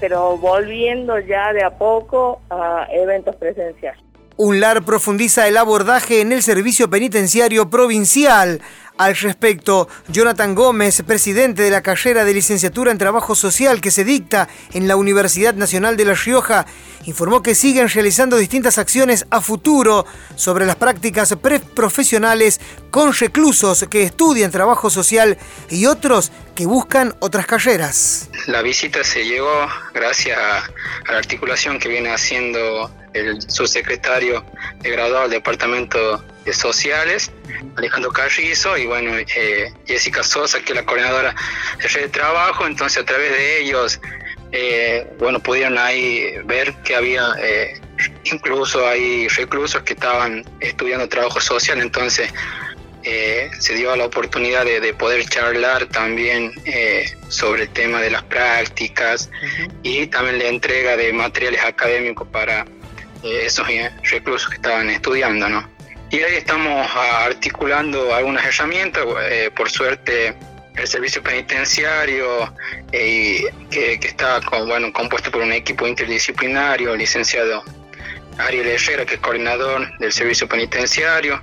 [0.00, 4.02] pero volviendo ya de a poco a eventos presenciales.
[4.36, 8.62] UNLAR profundiza el abordaje en el servicio penitenciario provincial.
[9.00, 14.04] Al respecto, Jonathan Gómez, presidente de la carrera de licenciatura en Trabajo Social que se
[14.04, 16.66] dicta en la Universidad Nacional de La Rioja,
[17.06, 20.04] informó que siguen realizando distintas acciones a futuro
[20.36, 22.60] sobre las prácticas preprofesionales
[22.90, 25.38] con reclusos que estudian trabajo social
[25.70, 28.28] y otros que buscan otras carreras.
[28.48, 34.44] La visita se llegó gracias a la articulación que viene haciendo el subsecretario
[34.80, 37.30] de graduado del Departamento de Sociales,
[37.76, 41.34] Alejandro Carrizo, y bueno, eh, Jessica Sosa, que es la coordinadora
[41.80, 44.00] de red de trabajo, entonces a través de ellos,
[44.52, 47.80] eh, bueno, pudieron ahí ver que había eh,
[48.24, 52.32] incluso hay reclusos que estaban estudiando trabajo social, entonces
[53.02, 56.52] se dio la oportunidad de, poder charlar también
[57.28, 59.30] sobre el tema de las prácticas
[59.82, 62.66] y también la entrega de materiales académicos para
[63.22, 63.66] esos
[64.02, 65.79] reclusos que estaban estudiando, ¿no?
[66.10, 70.34] Y ahí estamos articulando algunas herramientas, eh, por suerte
[70.76, 72.52] el servicio penitenciario
[72.92, 77.62] eh, que, que, está bueno, compuesto por un equipo interdisciplinario, licenciado
[78.46, 81.42] Ariel Herrera, que es coordinador del servicio penitenciario,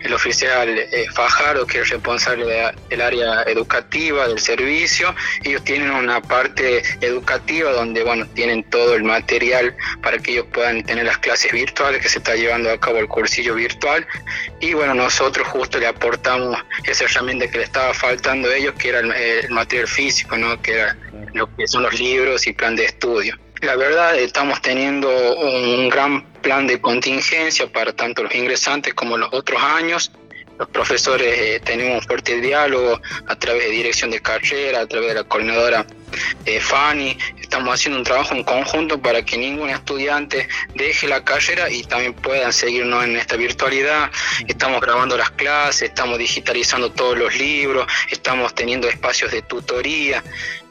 [0.00, 5.14] el oficial eh, Fajardo, que es responsable del área educativa del servicio.
[5.44, 10.82] Ellos tienen una parte educativa donde bueno, tienen todo el material para que ellos puedan
[10.82, 14.06] tener las clases virtuales, que se está llevando a cabo el cursillo virtual.
[14.60, 18.88] Y bueno, nosotros justo le aportamos esa herramienta que le estaba faltando a ellos, que
[18.88, 20.60] era el, material físico, ¿no?
[20.62, 20.96] que era
[21.34, 23.38] lo que son los libros y plan de estudio.
[23.60, 29.30] La verdad, estamos teniendo un gran plan de contingencia para tanto los ingresantes como los
[29.32, 30.10] otros años.
[30.62, 35.08] Los profesores eh, tenemos un fuerte diálogo a través de dirección de carrera, a través
[35.08, 35.84] de la coordinadora
[36.46, 37.18] eh, Fanny.
[37.40, 40.46] Estamos haciendo un trabajo en conjunto para que ningún estudiante
[40.76, 44.12] deje la carrera y también puedan seguirnos en esta virtualidad.
[44.46, 50.22] Estamos grabando las clases, estamos digitalizando todos los libros, estamos teniendo espacios de tutoría.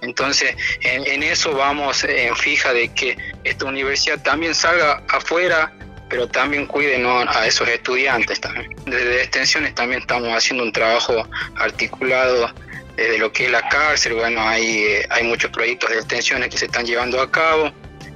[0.01, 5.73] Entonces, en, eso vamos en fija de que esta universidad también salga afuera
[6.11, 8.69] pero también cuiden a esos estudiantes también.
[8.85, 12.51] Desde extensiones también estamos haciendo un trabajo articulado
[12.97, 16.57] desde lo que es la cárcel, bueno, hay, eh, hay muchos proyectos de extensiones que
[16.57, 17.71] se están llevando a cabo,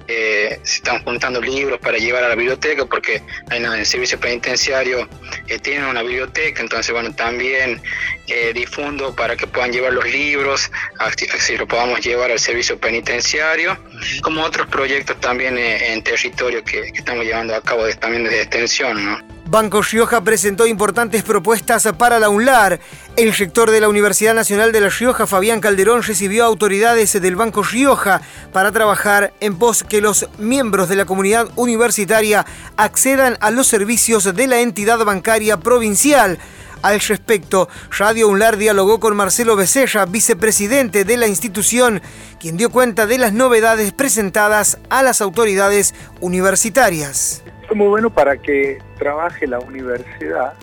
[0.07, 5.07] eh, se están juntando libros para llevar a la biblioteca porque en el servicio penitenciario
[5.47, 7.81] eh, tienen una biblioteca, entonces bueno, también
[8.27, 13.77] eh, difundo para que puedan llevar los libros, así lo podamos llevar al servicio penitenciario,
[14.21, 19.03] como otros proyectos también en territorio que, estamos llevando a cabo también de extensión.
[19.03, 19.35] ¿no?
[19.55, 22.81] Banco Rioja presentó importantes propuestas para la UNLAR.
[23.15, 27.63] El rector de la Universidad Nacional de La Rioja, Fabián Calderón, recibió autoridades del Banco
[27.63, 28.19] Rioja
[28.51, 34.25] para trabajar en pos que los miembros de la comunidad universitaria accedan a los servicios
[34.25, 36.37] de la entidad bancaria provincial.
[36.81, 42.01] Al respecto, Radio UNLAR dialogó con Marcelo Becerra, vicepresidente de la institución,
[42.41, 48.37] quien dio cuenta de las novedades presentadas a las autoridades universitarias fue muy bueno para
[48.37, 50.53] que trabaje la universidad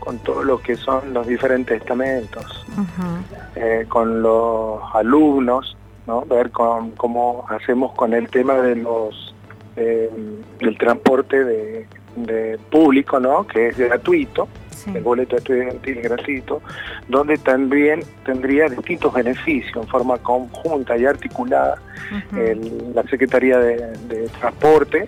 [0.00, 2.66] con todo lo que son los diferentes estamentos,
[3.54, 6.22] eh, con los alumnos, ¿no?
[6.22, 9.34] ver cómo hacemos con el tema de los
[9.76, 10.10] eh,
[10.58, 11.86] del transporte de,
[12.70, 13.46] público, ¿no?
[13.46, 14.48] que es gratuito,
[14.86, 16.62] el boleto estudiantil gratuito,
[17.08, 21.76] donde también tendría distintos beneficios en forma conjunta y articulada
[22.94, 25.06] la Secretaría de Transporte,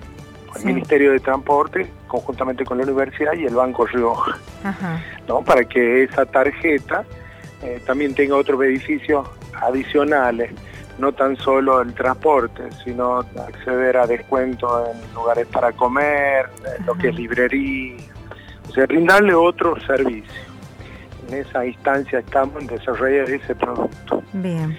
[0.57, 4.39] el Ministerio de Transporte, conjuntamente con la universidad y el Banco Rioja,
[5.27, 5.43] ¿no?
[5.43, 7.05] para que esa tarjeta
[7.63, 9.29] eh, también tenga otros beneficios
[9.61, 10.53] adicionales,
[10.99, 16.47] no tan solo el transporte, sino acceder a descuentos en lugares para comer,
[16.87, 17.97] lo que es librería,
[18.69, 20.49] o sea, brindarle otro servicio.
[21.29, 24.23] En esa instancia estamos en desarrollar ese producto.
[24.33, 24.77] Bien.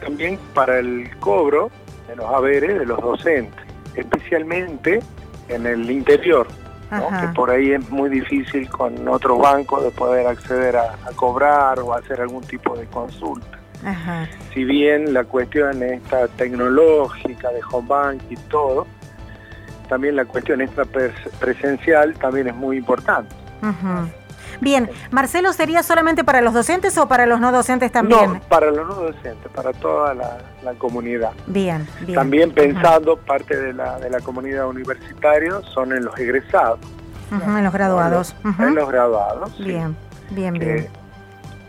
[0.00, 1.70] También para el cobro
[2.08, 3.63] de los haberes de los docentes
[3.96, 5.00] especialmente
[5.48, 6.46] en el interior,
[6.90, 11.92] que por ahí es muy difícil con otros bancos de poder acceder a, cobrar o
[11.92, 13.58] hacer algún tipo de consulta.
[14.54, 18.86] Si bien la cuestión esta tecnológica de home bank y todo,
[19.88, 20.84] también la cuestión esta
[21.38, 23.34] presencial también es muy importante.
[24.60, 28.34] Bien, Marcelo, ¿sería solamente para los docentes o para los no docentes también?
[28.34, 30.38] No, para los no docentes, para toda la,
[30.78, 31.32] comunidad.
[31.46, 32.14] Bien, bien.
[32.14, 36.80] También pensando, parte de la, de la comunidad universitaria son en los egresados.
[37.30, 38.34] en los graduados.
[38.58, 39.56] En los graduados.
[39.58, 39.96] Bien,
[40.30, 40.88] bien, bien.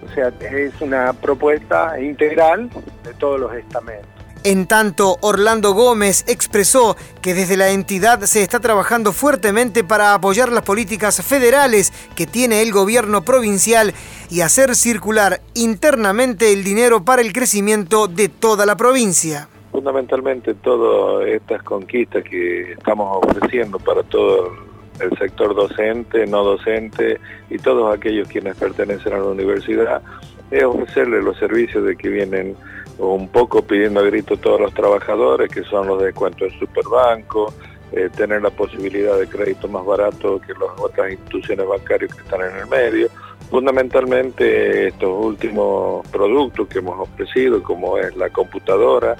[0.05, 2.69] O sea, es una propuesta integral
[3.03, 4.14] de todos los estamentos.
[4.45, 10.51] En tanto, Orlando Gómez expresó que desde la entidad se está trabajando fuertemente para apoyar
[10.51, 13.95] las políticas federales que tiene el gobierno provincial
[14.29, 19.49] y hacer circular internamente el dinero para el crecimiento de toda la provincia.
[19.71, 24.53] Fundamentalmente todas estas conquistas que estamos ofreciendo para todo
[24.99, 30.03] el sector docente, no docente y todos aquellos quienes pertenecen a la universidad
[30.51, 32.55] es ofrecerle los servicios de que vienen
[32.97, 37.53] un poco pidiendo a grito todos los trabajadores, que son los descuentos del superbanco,
[37.91, 42.41] eh, tener la posibilidad de crédito más barato que las otras instituciones bancarias que están
[42.41, 43.07] en el medio.
[43.49, 49.15] Fundamentalmente estos últimos productos que hemos ofrecido, como es la computadora,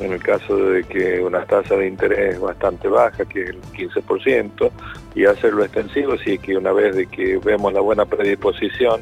[0.00, 4.70] en el caso de que una tasa de interés bastante baja, que es el 15%,
[5.14, 9.00] y hacerlo extensivo, si que una vez de que vemos la buena predisposición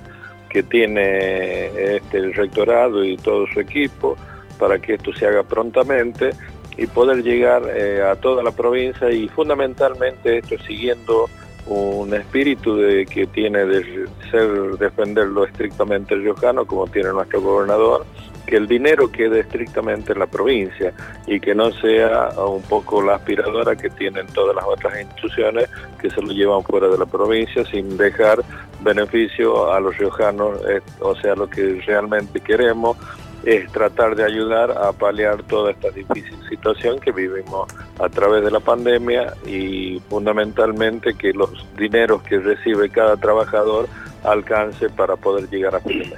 [0.57, 1.67] que tiene
[1.97, 4.17] este, el rectorado y todo su equipo
[4.59, 6.31] para que esto se haga prontamente
[6.79, 11.29] y poder llegar eh, a toda la provincia y fundamentalmente esto siguiendo
[11.67, 18.07] un espíritu de que tiene de ser defenderlo estrictamente riojano como tiene nuestro gobernador
[18.47, 20.93] que el dinero quede estrictamente en la provincia
[21.27, 25.69] y que no sea un poco la aspiradora que tienen todas las otras instituciones
[26.01, 28.43] que se lo llevan fuera de la provincia sin dejar
[28.81, 30.61] beneficio a los riojanos,
[31.01, 32.97] o sea, lo que realmente queremos
[33.45, 38.51] es tratar de ayudar a paliar toda esta difícil situación que vivimos a través de
[38.51, 43.89] la pandemia y fundamentalmente que los dineros que recibe cada trabajador
[44.25, 46.13] alcance para poder llegar a fin.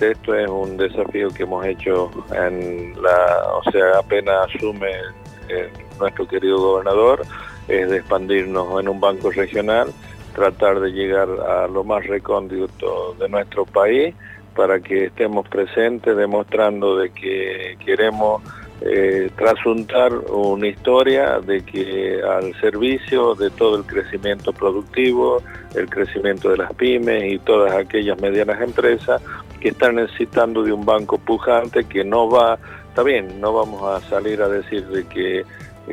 [0.00, 4.90] Esto es un desafío que hemos hecho en la, o sea, apenas asume
[5.48, 5.70] eh,
[6.00, 7.22] nuestro querido gobernador,
[7.68, 9.92] es de expandirnos en un banco regional,
[10.34, 14.14] tratar de llegar a lo más recóndito de nuestro país
[14.56, 18.42] para que estemos presentes demostrando de que queremos
[18.80, 25.42] eh, trasuntar una historia de que al servicio de todo el crecimiento productivo,
[25.74, 29.22] el crecimiento de las pymes y todas aquellas medianas empresas
[29.64, 34.06] que están necesitando de un banco pujante que no va, está bien, no vamos a
[34.10, 35.42] salir a decir de que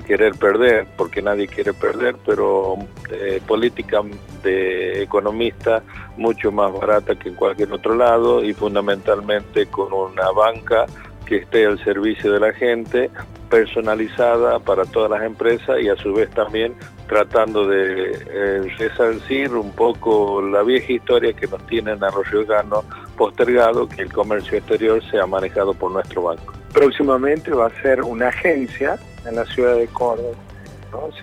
[0.05, 2.75] querer perder, porque nadie quiere perder, pero
[3.09, 4.01] eh, política
[4.43, 5.83] de economista
[6.17, 10.85] mucho más barata que en cualquier otro lado y fundamentalmente con una banca
[11.25, 13.09] que esté al servicio de la gente,
[13.49, 16.73] personalizada para todas las empresas y a su vez también
[17.07, 22.83] tratando de eh, resarcir un poco la vieja historia que nos tienen a ciudadanos
[23.17, 26.53] postergado, que el comercio exterior sea manejado por nuestro banco.
[26.73, 30.35] Próximamente va a ser una agencia en la ciudad de Córdoba.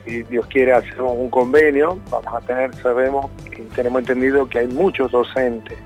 [0.05, 4.66] Si Dios quiere hacer un convenio, vamos a tener, sabemos y tenemos entendido que hay
[4.66, 5.76] muchos docentes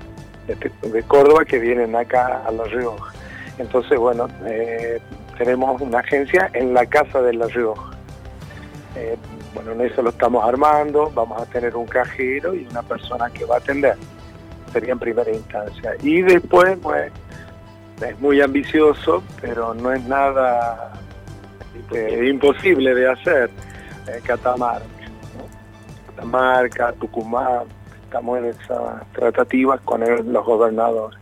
[0.47, 3.13] de, Córdoba que vienen acá a La Rioja.
[3.57, 5.01] Entonces, bueno, eh,
[5.37, 7.91] tenemos una agencia en la Casa de La Rioja.
[8.95, 9.17] Eh,
[9.53, 13.45] bueno, en eso lo estamos armando, vamos a tener un cajero y una persona que
[13.45, 13.95] va a atender.
[14.73, 15.93] Sería en primera instancia.
[16.01, 17.11] Y después, pues,
[18.01, 20.93] es muy ambicioso, pero no es nada
[21.91, 23.49] eh, imposible de hacer.
[24.07, 24.85] Eh, Catamarca,
[26.07, 27.63] Catamarca, Tucumán,
[28.03, 31.19] estamos en esas tratativas con los gobernadores.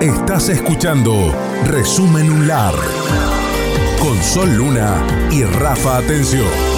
[0.00, 1.12] Estás escuchando
[1.66, 2.74] Resumen UNLAR
[4.00, 6.73] con Sol Luna y Rafa Atención.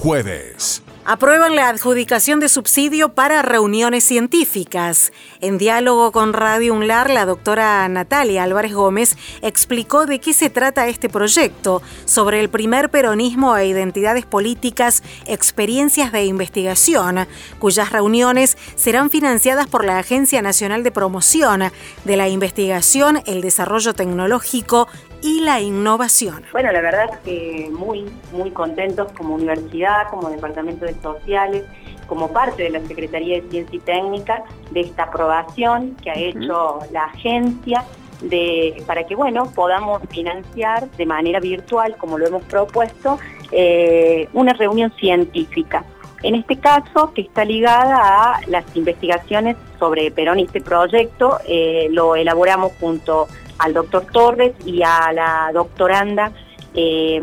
[0.00, 0.80] Jueves
[1.10, 5.10] aprueban la adjudicación de subsidio para reuniones científicas.
[5.40, 10.86] En diálogo con Radio UNLAR, la doctora Natalia Álvarez Gómez explicó de qué se trata
[10.86, 17.26] este proyecto, sobre el primer peronismo e identidades políticas, experiencias de investigación,
[17.58, 21.72] cuyas reuniones serán financiadas por la Agencia Nacional de Promoción
[22.04, 24.88] de la Investigación, el Desarrollo Tecnológico
[25.22, 26.44] y la innovación.
[26.52, 31.64] Bueno, la verdad que muy, muy contentos como universidad, como departamento de sociales,
[32.06, 36.80] como parte de la Secretaría de Ciencia y Técnica, de esta aprobación que ha hecho
[36.90, 37.84] la agencia
[38.22, 43.18] de, para que bueno, podamos financiar de manera virtual, como lo hemos propuesto,
[43.52, 45.84] eh, una reunión científica.
[46.22, 47.96] En este caso, que está ligada
[48.34, 53.28] a las investigaciones sobre Perón y este proyecto, eh, lo elaboramos junto
[53.58, 56.32] al doctor Torres y a la doctoranda
[56.74, 57.20] eh,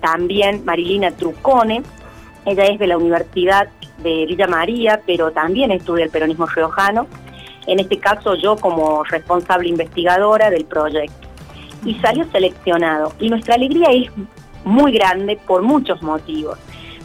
[0.00, 1.82] también Marilina Trucone.
[2.44, 3.68] Ella es de la Universidad
[4.02, 7.06] de Villa María, pero también estudia el peronismo riojano.
[7.66, 11.28] En este caso yo como responsable investigadora del proyecto.
[11.84, 13.12] Y salió seleccionado.
[13.20, 14.10] Y nuestra alegría es
[14.64, 16.58] muy grande por muchos motivos.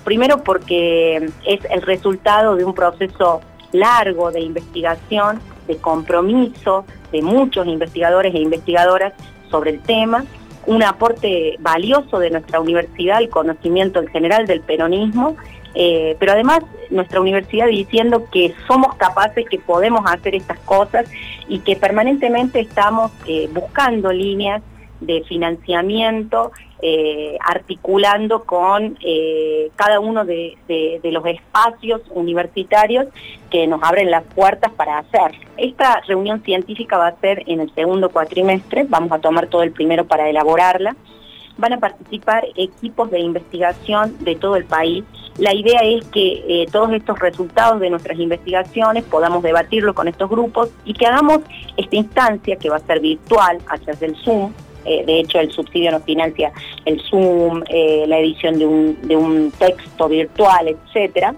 [0.04, 3.41] Primero porque es el resultado de un proceso
[3.72, 9.14] largo de investigación, de compromiso, de muchos investigadores e investigadoras
[9.49, 10.26] sobre el tema,
[10.66, 15.36] un aporte valioso de nuestra universidad, el conocimiento en general del peronismo,
[15.76, 21.05] eh, pero además nuestra universidad diciendo que somos capaces, que podemos hacer estas cosas
[21.47, 24.62] y que permanentemente estamos eh, buscando líneas
[24.99, 26.51] de financiamiento
[26.82, 30.58] eh, articulando con eh, cada uno de,
[31.04, 33.08] los espacios universitarios
[33.50, 35.32] que nos abren las puertas para hacer.
[35.58, 39.74] Esta reunión científica va a ser en el segundo cuatrimestre, vamos a tomar todo el
[39.74, 40.96] primero para elaborarla.
[41.58, 45.04] Van a participar equipos de investigación de todo el país.
[45.38, 50.30] La idea es que eh, todos estos resultados de nuestras investigaciones podamos debatirlo con estos
[50.30, 51.40] grupos y que hagamos
[51.76, 54.54] esta instancia que va a ser virtual a través del Zoom,
[54.90, 56.52] eh, de hecho el subsidio nos financia
[56.86, 58.66] el Zoom, eh, la edición de
[59.16, 61.36] un, texto virtual, etcétera,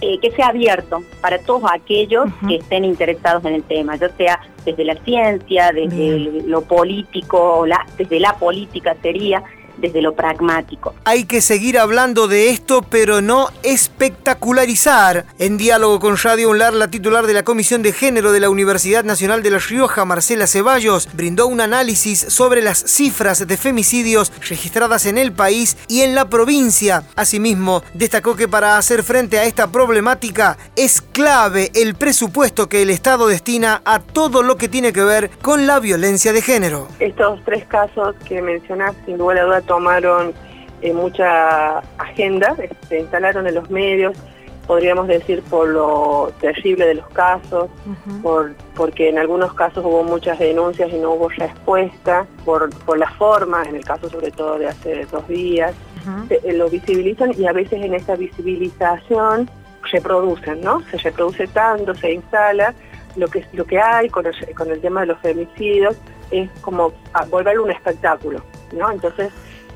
[0.00, 4.40] eh, que sea abierto para todos aquellos que estén interesados en el tema, ya sea
[4.64, 7.66] desde la ciencia, desde lo político,
[7.98, 9.42] desde la política sería,
[9.82, 10.94] desde lo pragmático.
[11.04, 15.26] Hay que seguir hablando de esto, pero no espectacularizar.
[15.38, 19.04] En diálogo con Radio UNLAR, la titular de la Comisión de Género de la Universidad
[19.04, 25.04] Nacional de La Rioja, Marcela Ceballos, brindó un análisis sobre las cifras de femicidios registradas
[25.06, 27.02] en el país y en la provincia.
[27.16, 32.90] Asimismo, destacó que para hacer frente a esta problemática es clave el presupuesto que el
[32.90, 36.86] Estado destina a todo lo que tiene que ver con la violencia de género.
[37.00, 40.34] Estos tres casos que mencionaste, sin duda la duda, tomaron
[40.82, 42.54] eh, mucha agenda,
[42.90, 44.14] se instalaron en los medios,
[44.66, 47.70] podríamos decir por lo terrible de los casos,
[48.22, 53.10] por, porque en algunos casos hubo muchas denuncias y no hubo respuesta, por, por la
[53.12, 55.74] forma, en el caso sobre todo de hace dos días,
[56.28, 59.48] eh, lo visibilizan y a veces en esa visibilización
[59.90, 60.82] reproducen, ¿no?
[60.90, 62.74] Se reproduce tanto, se instala,
[63.16, 65.96] lo que, lo que hay con el, con el tema de los femicidios
[66.30, 66.92] es como
[67.30, 68.42] volverlo un espectáculo,
[68.72, 68.90] ¿no?
[68.90, 69.32] Entonces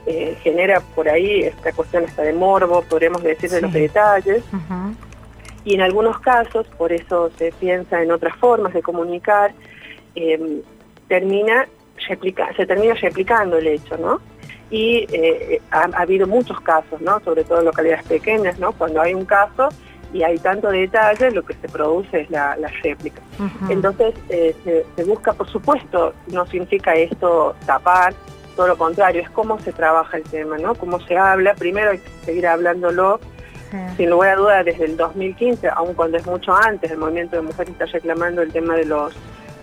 [0.08, 4.44] eh, genera por ahí esta cuestión hasta de morbo, podríamos decir, de los detalles.
[5.64, 9.52] y en algunos casos, por eso se piensa en otras formas de comunicar,
[10.14, 10.62] eh,
[11.08, 11.66] termina
[12.06, 14.20] se termina replicando el hecho, ¿no?
[14.70, 17.18] Y eh, ha, habido muchos casos, ¿no?
[17.20, 18.70] Sobre todo en localidades pequeñas, ¿no?
[18.72, 19.70] Cuando hay un caso
[20.12, 22.54] y hay tanto detalle, lo que se produce es la,
[22.84, 23.22] réplica.
[23.70, 28.14] Entonces, se, se, busca, por supuesto, no significa esto tapar,
[28.56, 30.74] todo lo contrario, es cómo se trabaja el tema, ¿no?
[30.74, 33.20] Cómo se habla, primero hay que seguir hablándolo,
[33.96, 37.42] sin lugar a duda desde el 2015, aun cuando es mucho antes, el movimiento de
[37.42, 39.12] mujeres está reclamando el tema de los,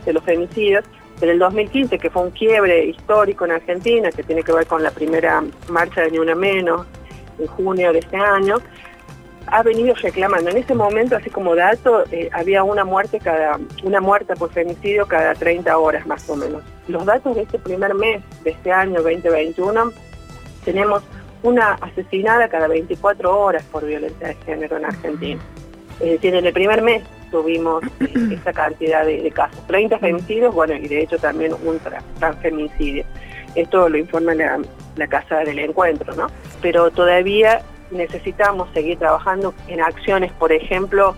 [0.05, 0.85] de los femicidios,
[1.19, 4.83] pero el 2015, que fue un quiebre histórico en Argentina, que tiene que ver con
[4.83, 6.85] la primera marcha de Ni Una Menos,
[7.39, 8.57] en junio de este año,
[9.47, 10.49] ha venido reclamando.
[10.49, 15.05] En ese momento, así como dato, eh, había una muerte cada una muerta por femicidio
[15.05, 16.63] cada 30 horas más o menos.
[16.87, 19.91] Los datos de este primer mes de este año 2021
[20.65, 21.03] tenemos
[21.43, 25.41] una asesinada cada 24 horas por violencia de género en Argentina.
[25.99, 30.73] Es decir, en el primer mes tuvimos eh, esa cantidad de, casos, 30 femicidios, bueno,
[30.75, 31.79] y de hecho también un
[32.19, 33.03] transfemicidio.
[33.55, 34.59] Esto lo informa la,
[34.95, 36.27] la Casa del Encuentro, ¿no?
[36.61, 37.61] Pero todavía
[37.93, 41.15] necesitamos seguir trabajando en acciones, por ejemplo,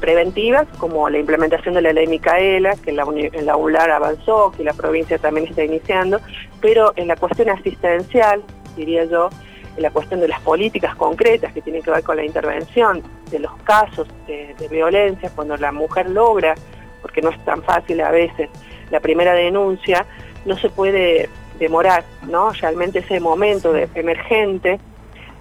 [0.00, 4.52] preventivas, como la implementación de la ley Micaela, que en la, en la ULAR avanzó,
[4.56, 6.20] que la provincia también está iniciando,
[6.60, 8.42] pero en la cuestión asistencial,
[8.76, 9.30] diría yo,
[9.76, 13.38] en la cuestión de las políticas concretas que tienen que ver con la intervención de
[13.38, 16.54] los casos de, de violencia, cuando la mujer logra,
[17.02, 18.48] porque no es tan fácil a veces,
[18.90, 20.06] la primera denuncia,
[20.44, 21.28] no se puede
[21.58, 22.50] demorar, ¿no?
[22.50, 24.78] Realmente ese momento de emergente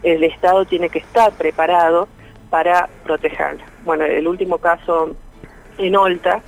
[0.05, 2.07] el Estado tiene que estar preparado
[2.49, 3.65] para protegerla.
[3.83, 5.15] Bueno, el último caso
[5.77, 6.41] en Olta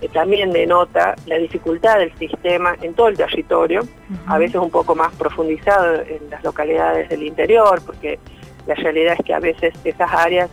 [0.00, 3.82] eh, también denota la dificultad del sistema en todo el territorio,
[4.26, 8.18] a veces un poco más profundizado en las localidades del interior, porque
[8.66, 10.48] la realidad es que a veces esas áreas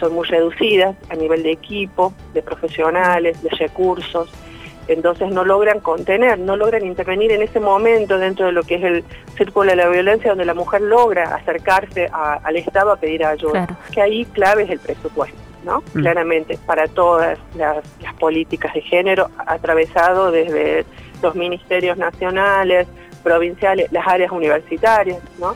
[0.00, 4.30] son muy reducidas a nivel de equipo, de profesionales, de recursos,
[4.88, 8.82] entonces no logran contener, no logran intervenir en ese momento dentro de lo que es
[8.82, 9.04] el
[9.36, 13.66] círculo de la violencia donde la mujer logra acercarse al Estado a pedir ayuda.
[13.92, 15.82] Que ahí clave es el presupuesto, ¿no?
[15.92, 16.00] Mm.
[16.00, 17.84] Claramente, para todas las,
[18.18, 20.84] políticas de género, atravesado desde
[21.22, 22.88] los ministerios nacionales,
[23.22, 25.54] provinciales, las áreas universitarias, ¿no?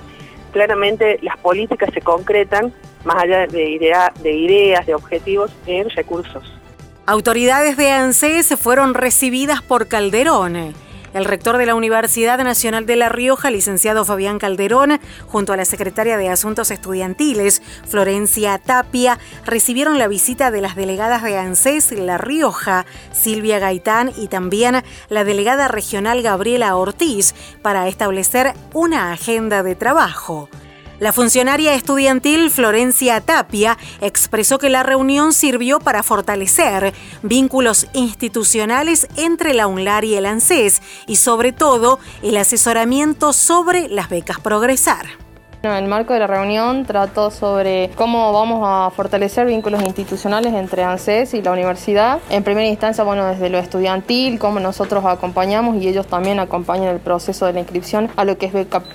[0.52, 2.72] Claramente las políticas se concretan
[3.04, 6.61] más allá de, idea, de ideas, de objetivos, en recursos.
[7.04, 10.72] Autoridades de ANSES fueron recibidas por Calderón.
[11.14, 15.64] El rector de la Universidad Nacional de La Rioja, licenciado Fabián Calderón, junto a la
[15.64, 22.18] secretaria de Asuntos Estudiantiles, Florencia Tapia, recibieron la visita de las delegadas de ANSES La
[22.18, 29.74] Rioja, Silvia Gaitán y también la delegada regional Gabriela Ortiz para establecer una agenda de
[29.74, 30.48] trabajo.
[31.02, 36.94] La funcionaria estudiantil Florencia Tapia expresó que la reunión sirvió para fortalecer
[37.24, 44.10] vínculos institucionales entre la UNLAR y el ANSES y sobre todo el asesoramiento sobre las
[44.10, 45.31] becas Progresar.
[45.64, 50.82] En el marco de la reunión trató sobre cómo vamos a fortalecer vínculos institucionales entre
[50.82, 52.18] ANSES y la universidad.
[52.30, 56.98] En primera instancia, bueno, desde lo estudiantil, cómo nosotros acompañamos y ellos también acompañan el
[56.98, 58.52] proceso de la inscripción a lo que es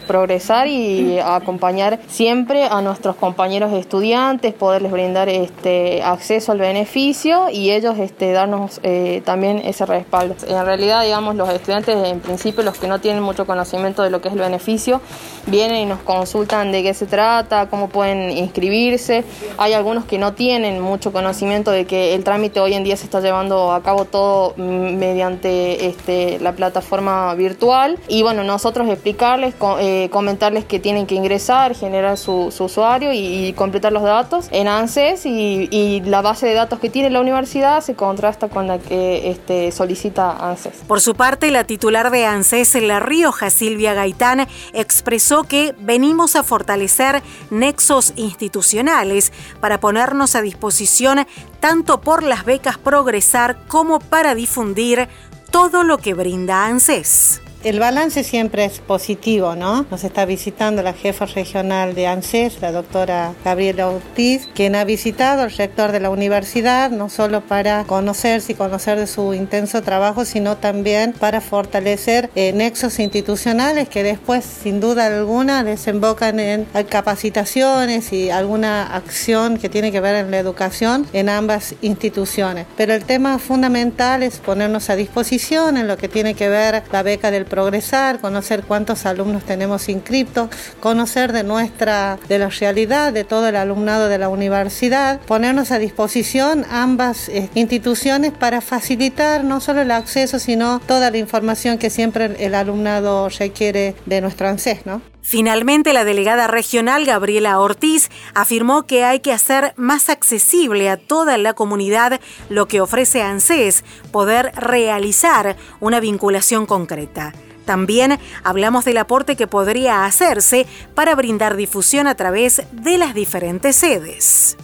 [0.07, 7.71] progresar y acompañar siempre a nuestros compañeros estudiantes, poderles brindar este acceso al beneficio y
[7.71, 10.35] ellos este, darnos eh, también ese respaldo.
[10.45, 14.19] En realidad, digamos, los estudiantes en principio, los que no tienen mucho conocimiento de lo
[14.19, 14.99] que es el beneficio,
[15.45, 19.23] vienen y nos consultan de qué se trata, cómo pueden inscribirse.
[19.57, 23.05] Hay algunos que no tienen mucho conocimiento de que el trámite hoy en día se
[23.05, 27.97] está llevando a cabo todo mediante este, la plataforma virtual.
[28.07, 33.93] Y bueno, nosotros explicarles, eh, comentarles que tienen que ingresar, generar su, usuario y, completar
[33.93, 38.49] los datos en ANSES y, la base de datos que tiene la universidad se contrasta
[38.49, 40.83] con la que este, solicita ANSES.
[40.87, 46.35] Por su parte, la titular de ANSES en La Rioja, Silvia Gaitán, expresó que venimos
[46.35, 47.21] a fortalecer
[47.51, 49.31] nexos institucionales
[49.61, 51.27] para ponernos a disposición
[51.59, 55.07] tanto por las becas Progresar como para difundir
[55.51, 57.41] todo lo que brinda ANSES.
[57.67, 59.85] El balance siempre es positivo, ¿no?
[59.91, 65.41] Nos está visitando la jefa regional de ANSES, la doctora Gabriela Ortiz, quien ha visitado
[65.41, 70.23] al rector de la universidad, no solo para conocerse y conocer de su intenso trabajo,
[70.23, 78.13] sino también para fortalecer eh, nexos institucionales que después, sin duda alguna, desembocan en capacitaciones
[78.13, 82.65] y alguna acción que tiene que ver en la educación en ambas instituciones.
[82.77, 87.03] Pero el tema fundamental es ponernos a disposición en lo que tiene que ver la
[87.03, 93.23] beca del progresar, conocer cuántos alumnos tenemos inscriptos, conocer de nuestra, de la realidad de
[93.23, 99.59] todo el alumnado de la universidad, ponernos a disposición ambas eh, instituciones para facilitar no
[99.59, 104.81] solo el acceso, sino toda la información que siempre el alumnado requiere de nuestro ANSES.
[105.23, 111.39] Finalmente, la delegada regional Gabriela Ortiz afirmó que hay que hacer más accesible a toda
[111.39, 117.33] la comunidad lo que ofrece ANSES, poder realizar una vinculación concreta.
[117.67, 120.65] También hablamos del aporte que podría hacerse
[120.95, 124.55] para brindar difusión a través de las diferentes sedes.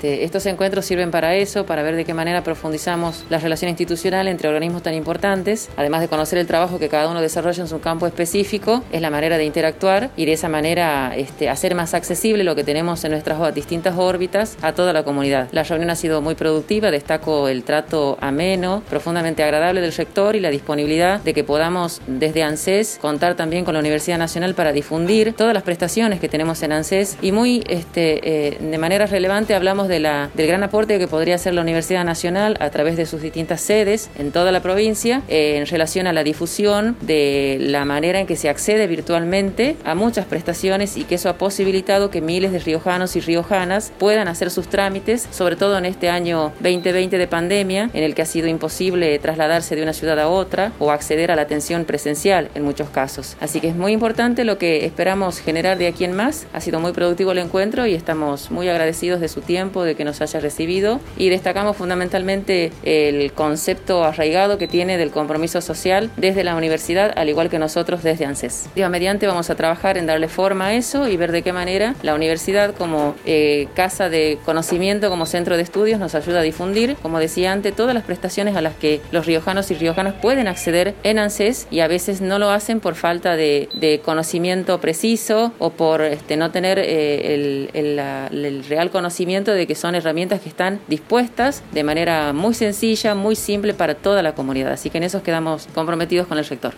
[0.00, 4.28] Este, estos encuentros sirven para eso, para ver de qué manera profundizamos la relación institucional
[4.28, 7.80] entre organismos tan importantes, además de conocer el trabajo que cada uno desarrolla en su
[7.80, 12.44] campo específico, es la manera de interactuar y de esa manera este, hacer más accesible
[12.44, 15.48] lo que tenemos en nuestras distintas órbitas a toda la comunidad.
[15.52, 20.40] La reunión ha sido muy productiva, destaco el trato ameno, profundamente agradable del sector y
[20.40, 25.34] la disponibilidad de que podamos desde ANSES contar también con la Universidad Nacional para difundir
[25.34, 29.89] todas las prestaciones que tenemos en ANSES y muy este, eh, de manera relevante hablamos
[29.90, 30.06] del
[30.46, 34.32] gran aporte que podría hacer la Universidad Nacional a través de sus distintas sedes en
[34.32, 38.48] toda la provincia eh, en relación a la difusión de la manera en que se
[38.48, 43.20] accede virtualmente a muchas prestaciones y que eso ha posibilitado que miles de riojanos y
[43.20, 48.14] riojanas puedan hacer sus trámites, sobre todo en este año 2020 de pandemia, en el
[48.14, 51.84] que ha sido imposible trasladarse de una ciudad a otra o acceder a la atención
[51.84, 53.36] presencial en muchos casos.
[53.40, 56.46] Así que es muy importante lo que esperamos generar de aquí en más.
[56.52, 60.04] Ha sido muy productivo el encuentro y estamos muy agradecidos de su tiempo de que
[60.04, 66.44] nos haya recibido y destacamos fundamentalmente el concepto arraigado que tiene del compromiso social desde
[66.44, 68.70] la universidad, al igual que nosotros desde ANSES.
[68.74, 71.94] Día mediante vamos a trabajar en darle forma a eso y ver de qué manera
[72.02, 76.96] la universidad como eh, casa de conocimiento, como centro de estudios, nos ayuda a difundir,
[77.02, 80.94] como decía antes, todas las prestaciones a las que los riojanos y riojanas pueden acceder
[81.02, 83.68] en ANSES y a veces no lo hacen por falta de,
[84.04, 89.94] conocimiento preciso o por este, no tener eh, el, el real conocimiento de que son
[89.94, 94.72] herramientas que están dispuestas de manera muy sencilla, muy simple para toda la comunidad.
[94.72, 96.74] Así que en eso quedamos comprometidos con el sector.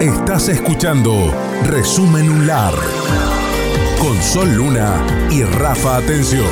[0.00, 1.12] Estás escuchando
[1.66, 2.72] Resumen UNLAR
[4.00, 6.46] con Sol Luna y Rafa Atención.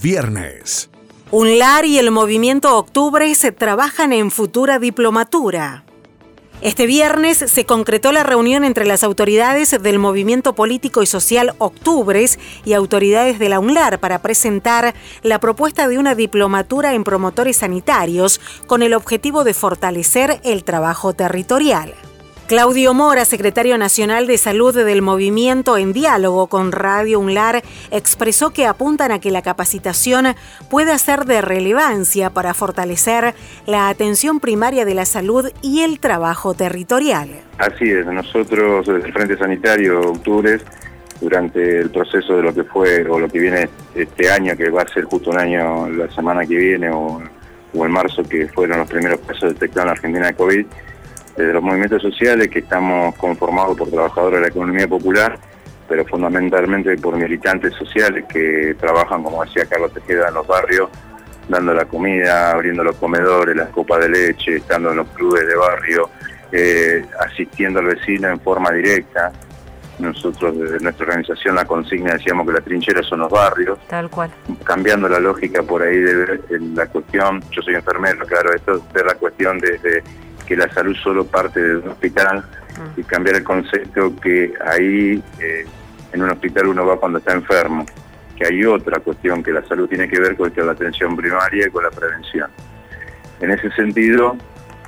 [0.00, 0.90] Viernes.
[1.32, 5.82] UNLAR y el movimiento Octubre se trabajan en futura diplomatura.
[6.60, 12.40] Este viernes se concretó la reunión entre las autoridades del movimiento político y social Octubres
[12.64, 14.92] y autoridades de la UNLAR para presentar
[15.22, 21.12] la propuesta de una diplomatura en promotores sanitarios con el objetivo de fortalecer el trabajo
[21.12, 21.94] territorial.
[22.48, 28.64] Claudio Mora, secretario nacional de salud del movimiento en diálogo con Radio UNLAR, expresó que
[28.64, 30.28] apuntan a que la capacitación
[30.70, 33.34] pueda ser de relevancia para fortalecer
[33.66, 37.28] la atención primaria de la salud y el trabajo territorial.
[37.58, 40.62] Así es, nosotros desde el Frente Sanitario Octubres,
[41.20, 44.82] durante el proceso de lo que fue o lo que viene este año, que va
[44.84, 47.20] a ser justo un año la semana que viene o,
[47.74, 50.66] o en marzo, que fueron los primeros casos detectados en la Argentina de COVID,
[51.38, 55.38] desde los movimientos sociales que estamos conformados por trabajadores de la economía popular,
[55.88, 60.90] pero fundamentalmente por militantes sociales que trabajan, como decía Carlos Tejeda, en los barrios,
[61.48, 65.54] dando la comida, abriendo los comedores, las copas de leche, estando en los clubes de
[65.54, 66.10] barrio,
[66.50, 69.30] eh, asistiendo al vecino en forma directa.
[70.00, 73.78] Nosotros desde nuestra organización la consigna decíamos que la trinchera son los barrios.
[73.86, 74.30] Tal cual.
[74.64, 76.40] Cambiando la lógica por ahí de,
[76.74, 80.02] la cuestión, yo soy enfermero, claro, esto de la cuestión de
[80.48, 82.42] que la salud solo parte de un hospital
[82.96, 85.66] y cambiar el concepto que ahí eh,
[86.10, 87.84] en un hospital uno va cuando está enfermo,
[88.34, 91.70] que hay otra cuestión que la salud tiene que ver con la atención primaria y
[91.70, 92.48] con la prevención.
[93.40, 94.38] En ese sentido,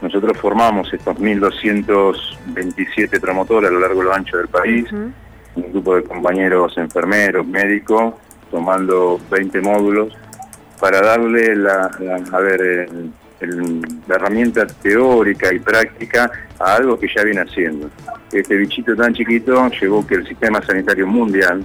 [0.00, 5.12] nosotros formamos estos 1.227 promotores a lo largo y lo ancho del país, un
[5.72, 8.14] grupo de compañeros enfermeros, médicos,
[8.50, 10.16] tomando 20 módulos
[10.80, 11.90] para darle la,
[12.32, 12.88] a ver,
[13.46, 17.90] la herramienta teórica y práctica a algo que ya viene haciendo.
[18.32, 21.64] Este bichito tan chiquito llevó que el sistema sanitario mundial,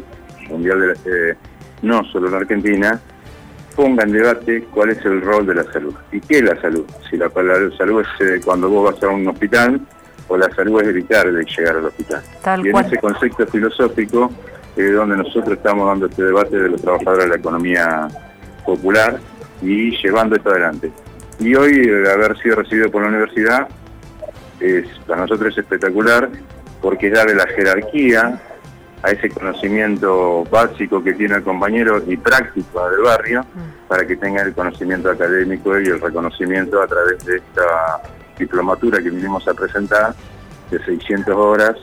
[0.49, 1.35] mundial de eh,
[1.81, 2.99] no solo en Argentina,
[3.75, 5.93] ponga en debate cuál es el rol de la salud.
[6.11, 6.85] ¿Y qué es la salud?
[7.09, 7.29] Si la,
[7.77, 9.81] salud es eh, cuando vos vas a un hospital
[10.27, 12.23] o la salud es evitar de llegar al hospital.
[12.63, 14.31] y en ese concepto filosófico
[14.75, 18.07] es donde nosotros estamos dando este debate de los trabajadores de la economía
[18.65, 19.19] popular
[19.61, 20.91] y llevando esto adelante.
[21.39, 23.67] Y hoy el haber sido recibido por la universidad
[24.59, 26.29] es para nosotros es espectacular
[26.81, 28.39] porque darle la jerarquía
[29.03, 33.87] a ese conocimiento básico que tiene el compañero y práctico del barrio Mm.
[33.87, 38.01] para que tenga el conocimiento académico y el reconocimiento a través de esta
[38.37, 40.15] diplomatura que vinimos a presentar
[40.71, 41.75] de 600 horas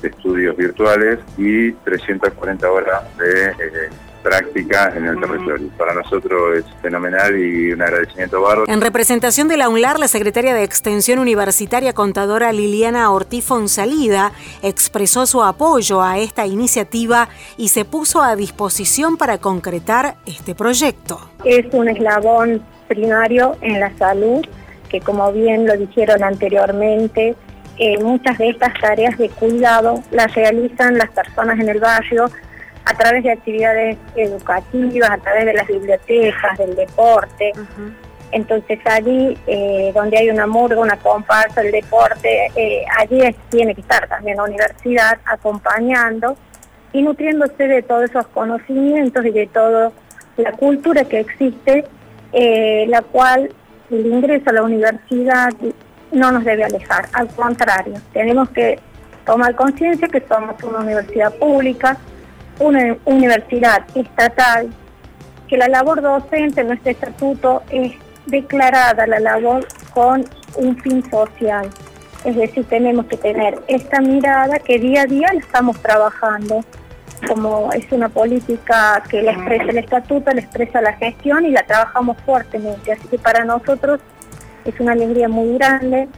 [0.00, 3.90] de estudios virtuales y 340 horas de eh,
[4.22, 5.68] práctica en el territorio.
[5.76, 8.72] Para nosotros es fenomenal y un agradecimiento bárbaro.
[8.72, 15.26] En representación de la UNLAR, la secretaria de Extensión Universitaria contadora Liliana Ortiz Fonsalida expresó
[15.26, 21.20] su apoyo a esta iniciativa y se puso a disposición para concretar este proyecto.
[21.44, 24.44] Es un eslabón primario en la salud
[24.92, 27.34] que como bien lo dijeron anteriormente,
[27.78, 32.26] eh, muchas de estas tareas de cuidado las realizan las personas en el barrio
[32.84, 37.52] a través de actividades educativas, a través de las bibliotecas, del deporte.
[38.32, 43.74] Entonces allí eh, donde hay una murga, una comparsa, el deporte, eh, allí es- tiene
[43.74, 46.36] que estar también la universidad acompañando
[46.94, 49.92] y nutriéndose de todos esos conocimientos y de toda
[50.38, 51.84] la cultura que existe,
[52.32, 53.50] eh, la cual
[53.90, 55.50] el ingreso a la universidad
[56.10, 58.78] no nos debe alejar, al contrario, tenemos que
[59.26, 61.96] tomar conciencia que somos una universidad pública,
[62.58, 64.70] una universidad estatal,
[65.48, 67.92] que la labor docente en nuestro estatuto es
[68.26, 70.24] declarada la labor con
[70.56, 71.68] un fin social.
[72.24, 76.64] Es decir, tenemos que tener esta mirada que día a día la estamos trabajando,
[77.26, 81.64] como es una política que la expresa el estatuto, la expresa la gestión y la
[81.64, 82.92] trabajamos fuertemente.
[82.92, 84.00] Así que para nosotros
[84.64, 86.08] es una alegría muy grande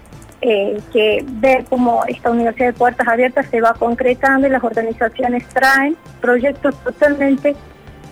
[0.47, 5.47] eh, que ver cómo esta Universidad de Puertas Abiertas se va concretando y las organizaciones
[5.49, 7.57] traen proyectos totalmente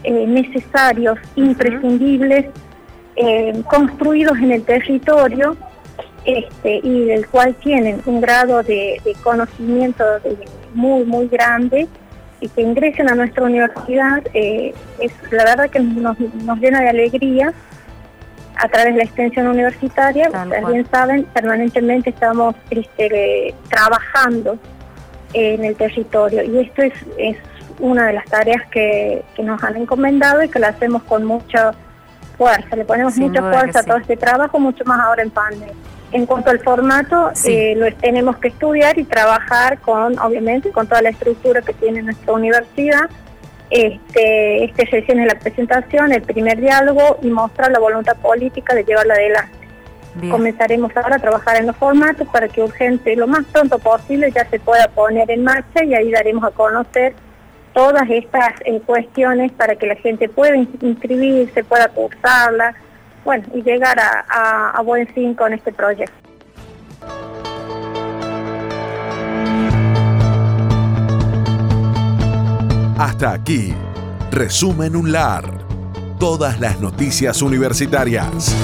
[0.02, 2.46] eh, necesarios, imprescindibles,
[3.16, 5.56] eh, construidos en el territorio
[6.24, 10.38] este, y del cual tienen un grado de, de conocimiento de-
[10.72, 11.86] muy, muy grande
[12.40, 16.88] y que ingresen a nuestra universidad, eh, es la verdad que nos, nos llena de
[16.88, 17.52] alegría
[18.57, 20.28] a través de la extensión universitaria.
[20.28, 24.59] Ustedes bien saben, permanentemente estamos este, trabajando
[25.32, 27.36] en el territorio y esto es, es
[27.78, 31.72] una de las tareas que, que nos han encomendado y que la hacemos con mucha
[32.36, 33.88] fuerza, le ponemos Sin mucha fuerza a sí.
[33.88, 35.74] todo este trabajo, mucho más ahora en pandemia.
[36.12, 37.53] En cuanto al formato, Sí.
[37.53, 42.03] eh, lo tenemos que estudiar y trabajar con, obviamente, con toda la estructura que tiene
[42.03, 43.09] nuestra universidad.
[43.72, 48.84] Este, este recién es la presentación, el primer diálogo y mostrar la voluntad política de
[48.84, 49.56] llevarla adelante.
[50.30, 54.44] Comenzaremos ahora a trabajar en los formatos para que urgente, lo más pronto posible, ya
[54.44, 57.14] se pueda poner en marcha y ahí daremos a conocer
[57.72, 62.74] todas estas eh, cuestiones para que la gente pueda in- inscribirse, pueda cursarla,
[63.24, 66.12] bueno, y llegar a, a- a buen fin con este proyecto.
[72.99, 73.72] Hasta aquí,
[74.30, 75.66] Resumen UNLAR.
[76.18, 78.55] Todas las noticias universitarias.